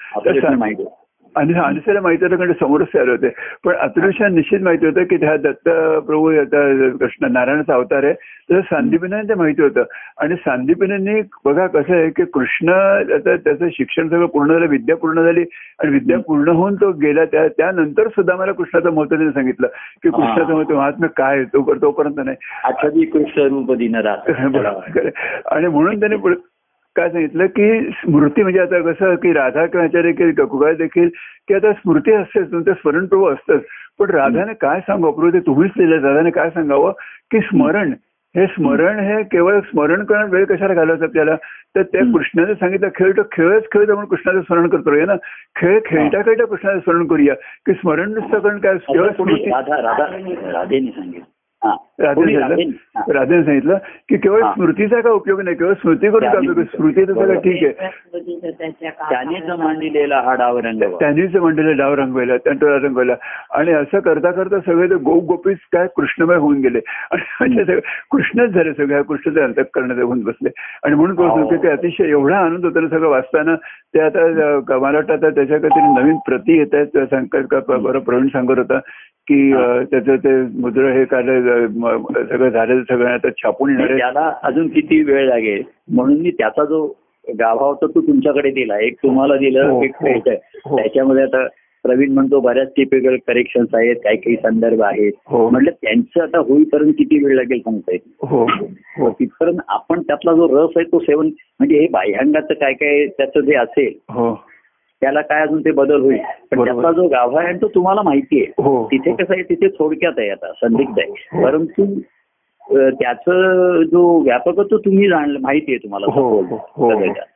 [1.37, 3.29] आणि अनुसाला माहिती होतं कारण समोरच आले होते.
[3.65, 5.69] पण अतृषा निश्चित माहिती होतं की त्या दत्त
[6.07, 8.13] प्रभू आता कृष्ण नारायणाचा अवतार आहे.
[8.13, 9.83] तसं सांदीपीने ते माहिती होतं.
[10.19, 12.69] आणि सांदीपीने बघा कसं आहे की कृष्ण
[13.15, 15.45] आता त्याचं शिक्षण सगळं पूर्ण झालं विद्या पूर्ण झाली.
[15.79, 19.67] आणि विद्या पूर्ण होऊन तो गेला त्या त्यानंतर सुद्धा मला कृष्णाचं महत्त्व त्याने सांगितलं.
[20.03, 22.37] की कृष्णाचं महत्त्व महात्म्य काय तो तोपर्यंत नाही.
[25.47, 26.17] आणि म्हणून त्याने
[26.97, 31.09] काय सांगितलं की स्मृती म्हणजे आता कसं की राधा किंवा देखील कुकाळ देखील
[31.49, 33.61] की आता स्मृती असतेच तुमचं स्मरण प्रभू असतंच.
[33.99, 35.13] पण राधाने काय सांगावं?
[35.13, 36.93] प्रभू ते तुम्हीच लिहिलं राधाने काय सांगावं?
[37.31, 37.93] की स्मरण.
[38.37, 41.37] हे स्मरण हे केवळ स्मरण करणं वेळ कशाला घालवायचं आपल्याला?
[41.77, 45.15] तर त्या कृष्णाने सांगितलं खेळ तो खेळच खेळत आपण कृष्णाचं स्मरण करतो ना?
[45.57, 47.35] खेळ खेळता खेळता कृष्णाचं स्मरण करूया.
[47.35, 48.77] की स्मरण नुसतं कारण काय?
[48.77, 49.51] केवळ स्मृती.
[49.51, 50.07] राधा राधा
[50.53, 51.40] राधेने सांगितलं.
[51.63, 52.35] राधेने?
[52.35, 53.03] सांगितलं हा.
[53.13, 54.53] राधेने सांगितलं की केवळ हा.
[54.53, 56.65] स्मृतीचा काय उपयोग नाही केवळ स्मृती करून काय?
[56.67, 61.37] स्मृती तर सगळं ठीक आहे त्यानेच मांडलेला हा डाव रंग त्यांनीच
[61.77, 63.15] डाव रंगवला त्यांटोळा रंगवला
[63.51, 67.81] आणि असं करता करता सगळे ते गोप गोपीच काय कृष्णमय होऊन गेले आणि म्हणजे सगळं
[68.11, 70.49] कृष्णच झाले सगळ्या कृष्णाचे अंतक करण्याचे होऊन बसले
[70.85, 71.29] आणि म्हणून हो.
[71.29, 73.55] बोलतो की ते अतिशय एवढा आनंद होता ना सगळं वाचताना
[73.95, 74.27] ते आता
[74.71, 78.79] मला वाटतं आता त्याच्या काहीतरी नवीन प्रती येत आहेत संकट का बरं प्रवीण सांगत होता
[79.31, 79.53] की
[79.91, 85.29] त्याचं ते मुद्र हे काढलं म- सगळं झालं सगळं आता छापून त्याला अजून किती वेळ
[85.29, 85.63] लागेल?
[85.89, 86.87] म्हणून मी त्याचा जो
[87.39, 88.79] गाभा होता तो तुमच्याकडे दिला.
[88.79, 90.13] एक तुम्हाला दिलं हो, एक हो,
[90.65, 90.77] हो.
[90.77, 91.47] त्याच्यामध्ये आता
[91.85, 95.13] प्रवीण म्हणतो बऱ्याच टिपिकल करेक्शन्स आहेत काही काही संदर्भ आहेत.
[95.33, 97.97] म्हटलं त्यांचं आता होईपर्यंत किती वेळ लागेल सांगता.
[98.27, 98.45] हो
[98.99, 99.11] हो.
[99.11, 103.55] तिथपर्यंत आपण त्यातला जो रस आहे तो सेवन म्हणजे हे बाह्यांगाचं काय काय त्याचं जे
[103.55, 103.93] असेल
[105.03, 106.19] त्याला काय अजून ते बदल होईल.
[106.51, 106.65] पण.
[106.65, 108.63] त्यातला जो गाभा आहे तो तुम्हाला माहिती आहे.
[108.63, 111.11] हो तिथे कसं आहे तिथे थोडक्यात आहे आता संदिग्ध आहे.
[111.33, 111.45] हो.
[111.45, 111.87] परंतु
[112.99, 116.57] त्याचं जो व्यापकत्व तुम्ही जाणलं माहिती आहे तुम्हाला हो हो हो.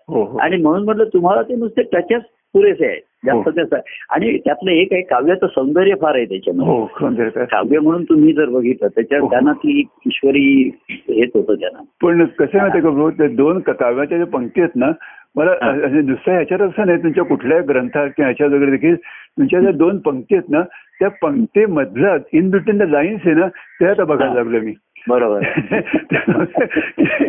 [0.08, 2.22] हो हो आणि म्हणून म्हटलं तुम्हाला ते नुसते टचच
[2.54, 2.98] पुरेसे आहे.
[3.26, 3.50] जास्त हो.
[3.50, 3.76] त्याचं
[4.10, 6.72] आणि त्यातलं एक आहे काव्याचं सौंदर्य फार आहे त्याच्यामध्ये.
[6.72, 9.30] हो काव्य म्हणून तुम्ही जर बघितलं त्याच्यात हो.
[9.30, 14.26] त्यांना ती ईश्वरी हेच होतं त्यांना पण कसं माहितीये का भाऊ ते दोन काव्याच्या ज्या
[14.26, 14.90] पंक्ती आहेत ना
[15.36, 19.98] मला नुसतं ह्याच्यात असं नाही तुमच्या कुठल्याही ग्रंथात किंवा ह्याच्यात वगैरे देखील तुमच्या ज्या दोन
[19.98, 20.62] पंक्ती आहेत ना
[21.00, 23.48] त्या पंक्तीमधलं इन बिटवीन द लाईन्स आहे ना
[23.80, 24.74] ते आता बघायला लागलो मी.
[25.08, 25.42] बरोबर.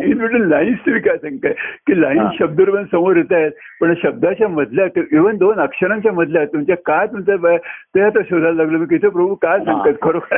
[0.04, 1.52] इन बिटवीन लाईन्स तुम्ही काय सांगताय?
[1.86, 1.98] की हा.
[2.00, 7.36] लाईन्स शब्दरूपाने समोर येत आहेत पण शब्दाच्या मधल्या इव्हन दोन अक्षरांच्या मधल्या तुमच्या काय तुमचं
[7.36, 7.56] ब-
[7.94, 10.36] ते आता शोधायला लागलो मी की प्रभू काय सांगतात खरोखर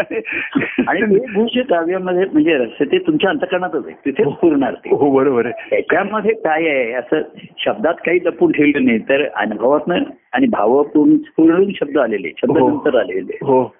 [0.88, 4.90] आणि काव्यामध्ये म्हणजे रस ते तुमच्या अंतकरणातच आहे तिथेच पुरणार ते.
[4.90, 5.70] हो बरोबर आहे.
[5.70, 7.20] त्याच्यामध्ये काय आहे असं
[7.59, 9.98] शब्दात काही लपून ठेवलं नाही तर अनुभवातनं
[10.33, 12.68] आणि भावातून पूर्ण शब्द आलेले शब्द हो.
[12.68, 13.38] नंतर आलेले.
[13.42, 13.74] हो.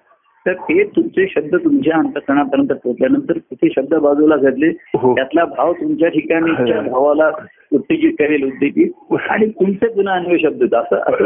[0.49, 5.15] तर ते तुमचे शब्द तुमच्या अंतकरणापर्यंत पोहोचल्यानंतर तिथे शब्द बाजूला घडले हो.
[5.15, 7.31] त्यातला भाव तुमच्या ठिकाणीच्या भावाला
[7.73, 11.23] उत्तेजित करेल उत्तेजित आणि तुमचे पुन्हा अन्वय शब्द असं असं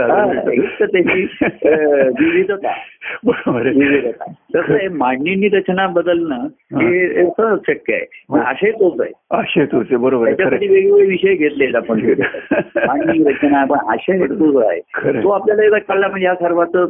[0.00, 0.26] हा,
[0.86, 1.26] त्याची
[2.24, 2.70] विविधता.
[3.24, 4.32] बरोबर विविधता.
[4.56, 6.46] तसं आहे मांडणींनी रचना बदलणं
[6.80, 7.24] हे.
[7.26, 8.38] सहज शक्य आहे.
[8.38, 9.12] आशय तोच आहे.
[9.72, 10.36] होते बरोबर आहे.
[10.36, 12.00] त्याच्यासाठी खरं वेगवेगळे विषय घेतलेत आपण.
[12.76, 14.80] मांडणी रचना पण आशय हे तोच आहे.
[15.22, 16.86] तो आपल्याला एकदा कळला म्हणजे या सर्वाचं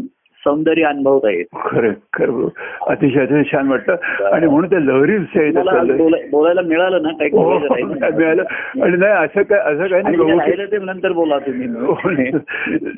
[0.47, 2.49] सौंदर्य अनुभवता येत खरं खरं.
[2.87, 3.97] अतिशय अतिशय छान वाटतं
[4.33, 5.19] आणि म्हणून त्या लहरी
[6.31, 7.59] बोलायला मिळालं ना काही हो,
[8.13, 8.43] मिळालं.
[8.83, 11.69] आणि नाही असं काय असं काय नाही ते नंतर बोला तुम्ही.
[11.69, 12.31] हो, नाही.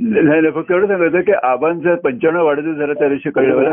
[0.00, 3.72] नाही, फक्त एवढं सांगायचं की आबांचं पंच्याण्णव वाढत झालं त्या दिवशी कळलं.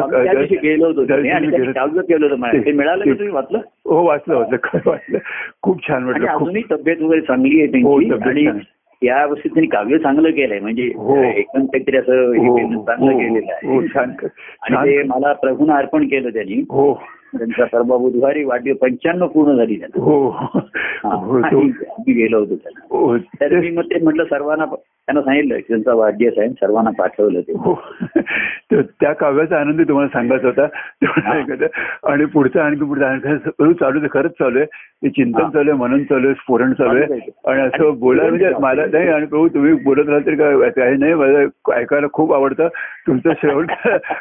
[0.63, 2.63] गेलो होतो केलं होतं.
[2.65, 3.59] ते मिळालं का तुम्ही वाचलं?
[3.85, 4.57] हो वाचलं वाचलं.
[4.63, 5.17] खरं वाचलं
[5.63, 8.47] खूप छान वाटलं अजूनही तब्येत वगैरे चांगली आहे हो, त्यांची?
[8.47, 8.59] आणि.
[9.05, 10.59] या वर्षी त्यांनी काव्य चांगलं केलंय.
[10.59, 11.23] म्हणजे हो.
[11.23, 13.67] एकदम काहीतरी असं हे हो चांगलं केलेलं आहे.
[14.61, 16.61] आणि ते मला प्रभूनं अर्पण केलं त्यांनी.
[16.69, 17.03] हो.
[17.33, 20.03] त्यांचा परवा बुधवारी वाढदिवस पंच्याण्णव पूर्ण झाली त्यांना.
[20.03, 20.29] हो.
[20.29, 21.49] हा.
[22.07, 22.87] गेलो होतो त्याला.
[22.89, 27.53] हो तर मी मग ते म्हटलं सर्वांना त्यांना सांगितलं त्यांचा वाढदिवस आहे सर्वांना पाठवलं ते.
[28.81, 31.71] त्या काव्याचा आनंद तुम्हाला सांगायचा होता.
[32.11, 34.65] आणि पुढचं आणखी पुढचं चालू खरंच चालू आहे.
[34.65, 35.49] ते चिंतन.
[35.49, 37.19] चालू आहे मनन चालू आहे स्फोरण चालू आहे.
[37.47, 41.13] आणि असं बोलायला म्हणजे मला नाही आणि प्रभू तुम्ही बोलत राहाल तरी काय काही नाही.
[41.13, 41.39] मला
[41.75, 42.67] ऐकायला खूप आवडतं.
[43.07, 43.65] तुमचं श्रवण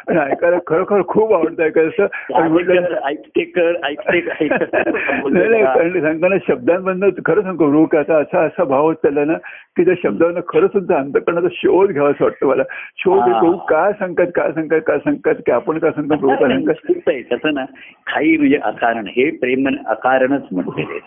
[0.09, 6.37] आणि ऐकायला खरोखर खूप आवडतं ऐकायचं आणि म्हटलं ऐकते कर ऐकते नाही नाही कारण सांगताना
[6.49, 9.35] शब्दांमधनं खरं सांगतो रोग आता असा असा भाव होत चालला ना
[9.77, 12.63] की त्या शब्दांना खरंच तुमचा अंतकरणाचा शोध घ्यावा असं वाटतं मला
[12.97, 13.23] शोध.
[13.23, 17.55] प्रभू काय सांगतात काय सांगतात काय सांगतात की आपण काय सांगतो प्रभू काय सांगतात त्याचं
[17.55, 17.65] ना
[18.07, 20.99] काही म्हणजे अकारण हे प्रेम अकारणच म्हणते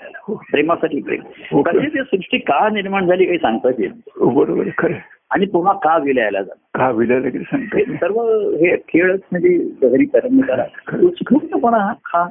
[0.52, 1.22] प्रेमासाठी प्रेम
[1.52, 1.62] हो.
[1.64, 4.12] ती सृष्टी का निर्माण झाली काही सांगताच येत नाही.
[4.20, 4.98] हो, बरोबर खरं.
[5.30, 7.58] आणि पुन्हा का विलयाला जात का विलायला
[7.96, 10.64] सर्व हे खेळच म्हणजे शहरी परंपरा.
[11.04, 12.30] उत्स्फूर्तपणा हा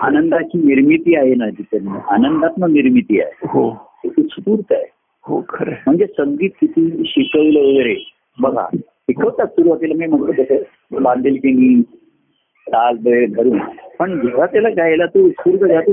[0.00, 1.76] आनंदाची निर्मिती आहे ना तिथे
[2.10, 3.30] आनंदात्मक निर्मिती आहे.
[3.48, 3.74] हो.
[3.74, 4.90] ती उत्स्फूर्त आहे.
[5.24, 5.72] हो खरं.
[5.86, 8.12] म्हणजे संगीत किती शिकवलं वगैरे.
[8.40, 9.94] बघा शिकवतात सुरुवातीला.
[9.94, 11.82] मी म्हटलं तसं बांधिलकीनी
[12.68, 13.58] ताल बेळ धरून.
[13.98, 15.92] पण जेव्हा त्याला गायला तो उत्स्फूर्त जातो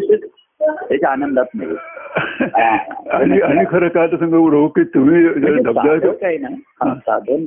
[0.61, 1.75] त्याच्या आनंदात नाही.
[3.11, 7.45] आणि खरं काय तर सांगू प्रभू की तुम्ही म्हणजे धबधबा साधक आहे ना साधन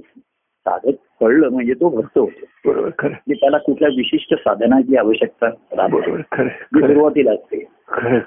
[0.67, 3.15] साधक कळलं म्हणजे तो भक्त होतो बरोबर खरं आहे.
[3.15, 5.49] म्हणजे त्याला कुठल्या विशिष्ट साधनाची आवश्यकता.
[5.73, 6.87] बरोबर खरं खरं.
[6.87, 8.19] सुरुवातीला असते खरं.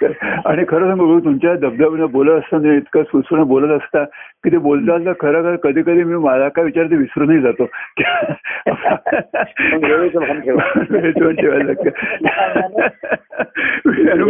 [0.00, 0.12] खरं.
[0.44, 5.42] आणि खरं सांगू तुमच्या धबधब्यानं बोलत असताना इतकं सुसरून बोलत असता की ते बोलता कखरं
[5.42, 7.64] खरं कधी कधी मी मला काय विचारते विसरूनही जातो
[11.30, 11.90] ठेवायला लागतं.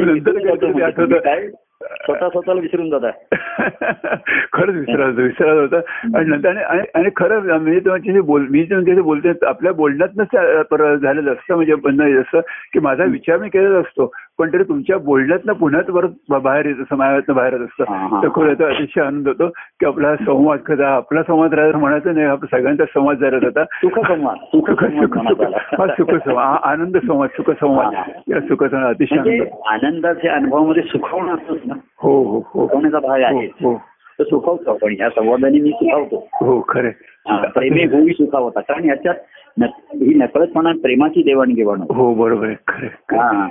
[0.04, 1.46] नंतर आठवतं काय
[1.84, 3.10] स्वतः स्वतःला विसरून जाता
[4.52, 5.80] खरंच विसरायचं विसरायचं होतं
[6.16, 10.96] आणि नंतर आणि- खरं म्हणजे तुमची जे बोल मी जे जे बोलते आपल्या बोलण्यातनंच पर-
[10.96, 12.40] झालेलं असतं म्हणजे असं
[12.72, 14.12] की माझा विचार मी केलेला असतो.
[14.40, 17.84] पण तरी तुमच्या बोलण्यातनं पुन्हा परत बाहेर येतं समाजातनं बाहेरच हा, असतं.
[17.94, 18.22] हा.
[18.22, 22.56] तर खरं अतिशय आनंद होतो की आपला संवाद कसा आपला संवाद राहायला म्हणायचं नाही आपला
[22.56, 25.56] सगळ्यांचा संवाद झाला होता सुख म्हणत आला.
[25.78, 28.02] हा सुखसंवाद हा, आनंद संवाद सुखसंवाद हा.
[28.28, 29.84] या सुखसंवाद अतिशय म्हणजे आनंद.
[29.84, 31.74] आनंदाच्या अनुभवामध्ये सुखवणं असतोच ना.
[31.98, 32.66] हो हो हो.
[32.66, 33.74] सुखवण्याचा भाग आहे हो.
[34.18, 34.94] तर सुखवतो आपण.
[34.98, 36.28] ह्या संवादाने मी सुखावतो.
[36.32, 36.88] हो खरे
[37.28, 39.14] हा, प्रेमे होई सुखावता कारण याच्यात
[39.58, 41.80] ही नकळतपणा प्रेमाची देवाणघेवाण.
[41.80, 42.54] हो बरोबर आहे.
[42.68, 43.48] खरे हा.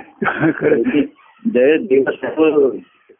[0.56, 1.02] खरे
[1.54, 2.68] जय देव सर्व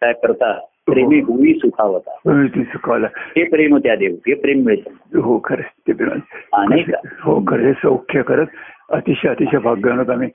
[0.02, 0.52] काय करता
[0.86, 5.18] प्रेमे होई सुखावता ती चुकवला हे प्रेम त्या देव हे प्रेम मिळतं.
[5.20, 6.04] हो खरे ते
[6.52, 6.90] अनेक
[7.22, 8.46] हो खरे सौख्य करत
[8.90, 10.28] अतिशय अतिशय भाग्यवान आहोत आम्ही.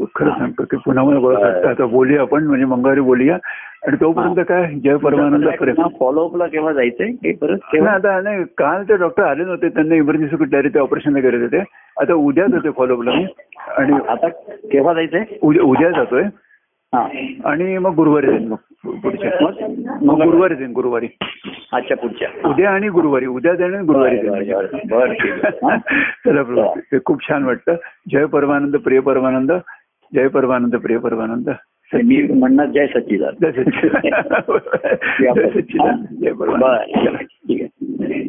[0.00, 3.38] खरं सांगतो की पुन्हा मला आता बोलूया आपण म्हणजे मंगळवारी बोलूया.
[3.86, 4.74] आणि तोपर्यंत काय?
[4.74, 7.32] जय परमानंद प्रेम फॉलोअपला केव्हा जायचंय?
[7.32, 9.68] परत आता नाही काल ते डॉक्टर आले नव्हते.
[9.68, 11.58] त्यांना इमर्जन्सी कुठल्या ते ऑपरेशन गेले होते.
[12.00, 13.26] आता उद्याच होते फॉलोअपला मी.
[13.76, 15.24] आणि आता केव्हा जायचंय?
[15.42, 16.22] उद्या उद्या जातोय.
[16.94, 17.08] हा.
[17.44, 19.30] आणि मग गुरुवारी जाईन मग पुढच्या.
[20.02, 20.22] मग?
[20.22, 21.08] गुरुवारी जाईन गुरुवारी.
[21.72, 22.48] अच्छा पुढच्या.
[22.48, 23.26] उद्या आणि गुरुवारी.
[23.26, 25.78] उद्या जाईन आणि गुरुवारी बरं, जाईन?
[26.26, 26.72] चला
[27.04, 27.74] खूप छान वाटतं
[28.10, 29.52] जय परमानंद प्रिय परमानंद.
[30.14, 31.50] जय परमानंद प्रिय परमानंद.
[32.04, 33.52] मी म्हणणार जय सच्चिदान जय
[35.50, 37.16] सच्चिदान जय परमानंद.
[37.48, 38.22] ठीक आहे.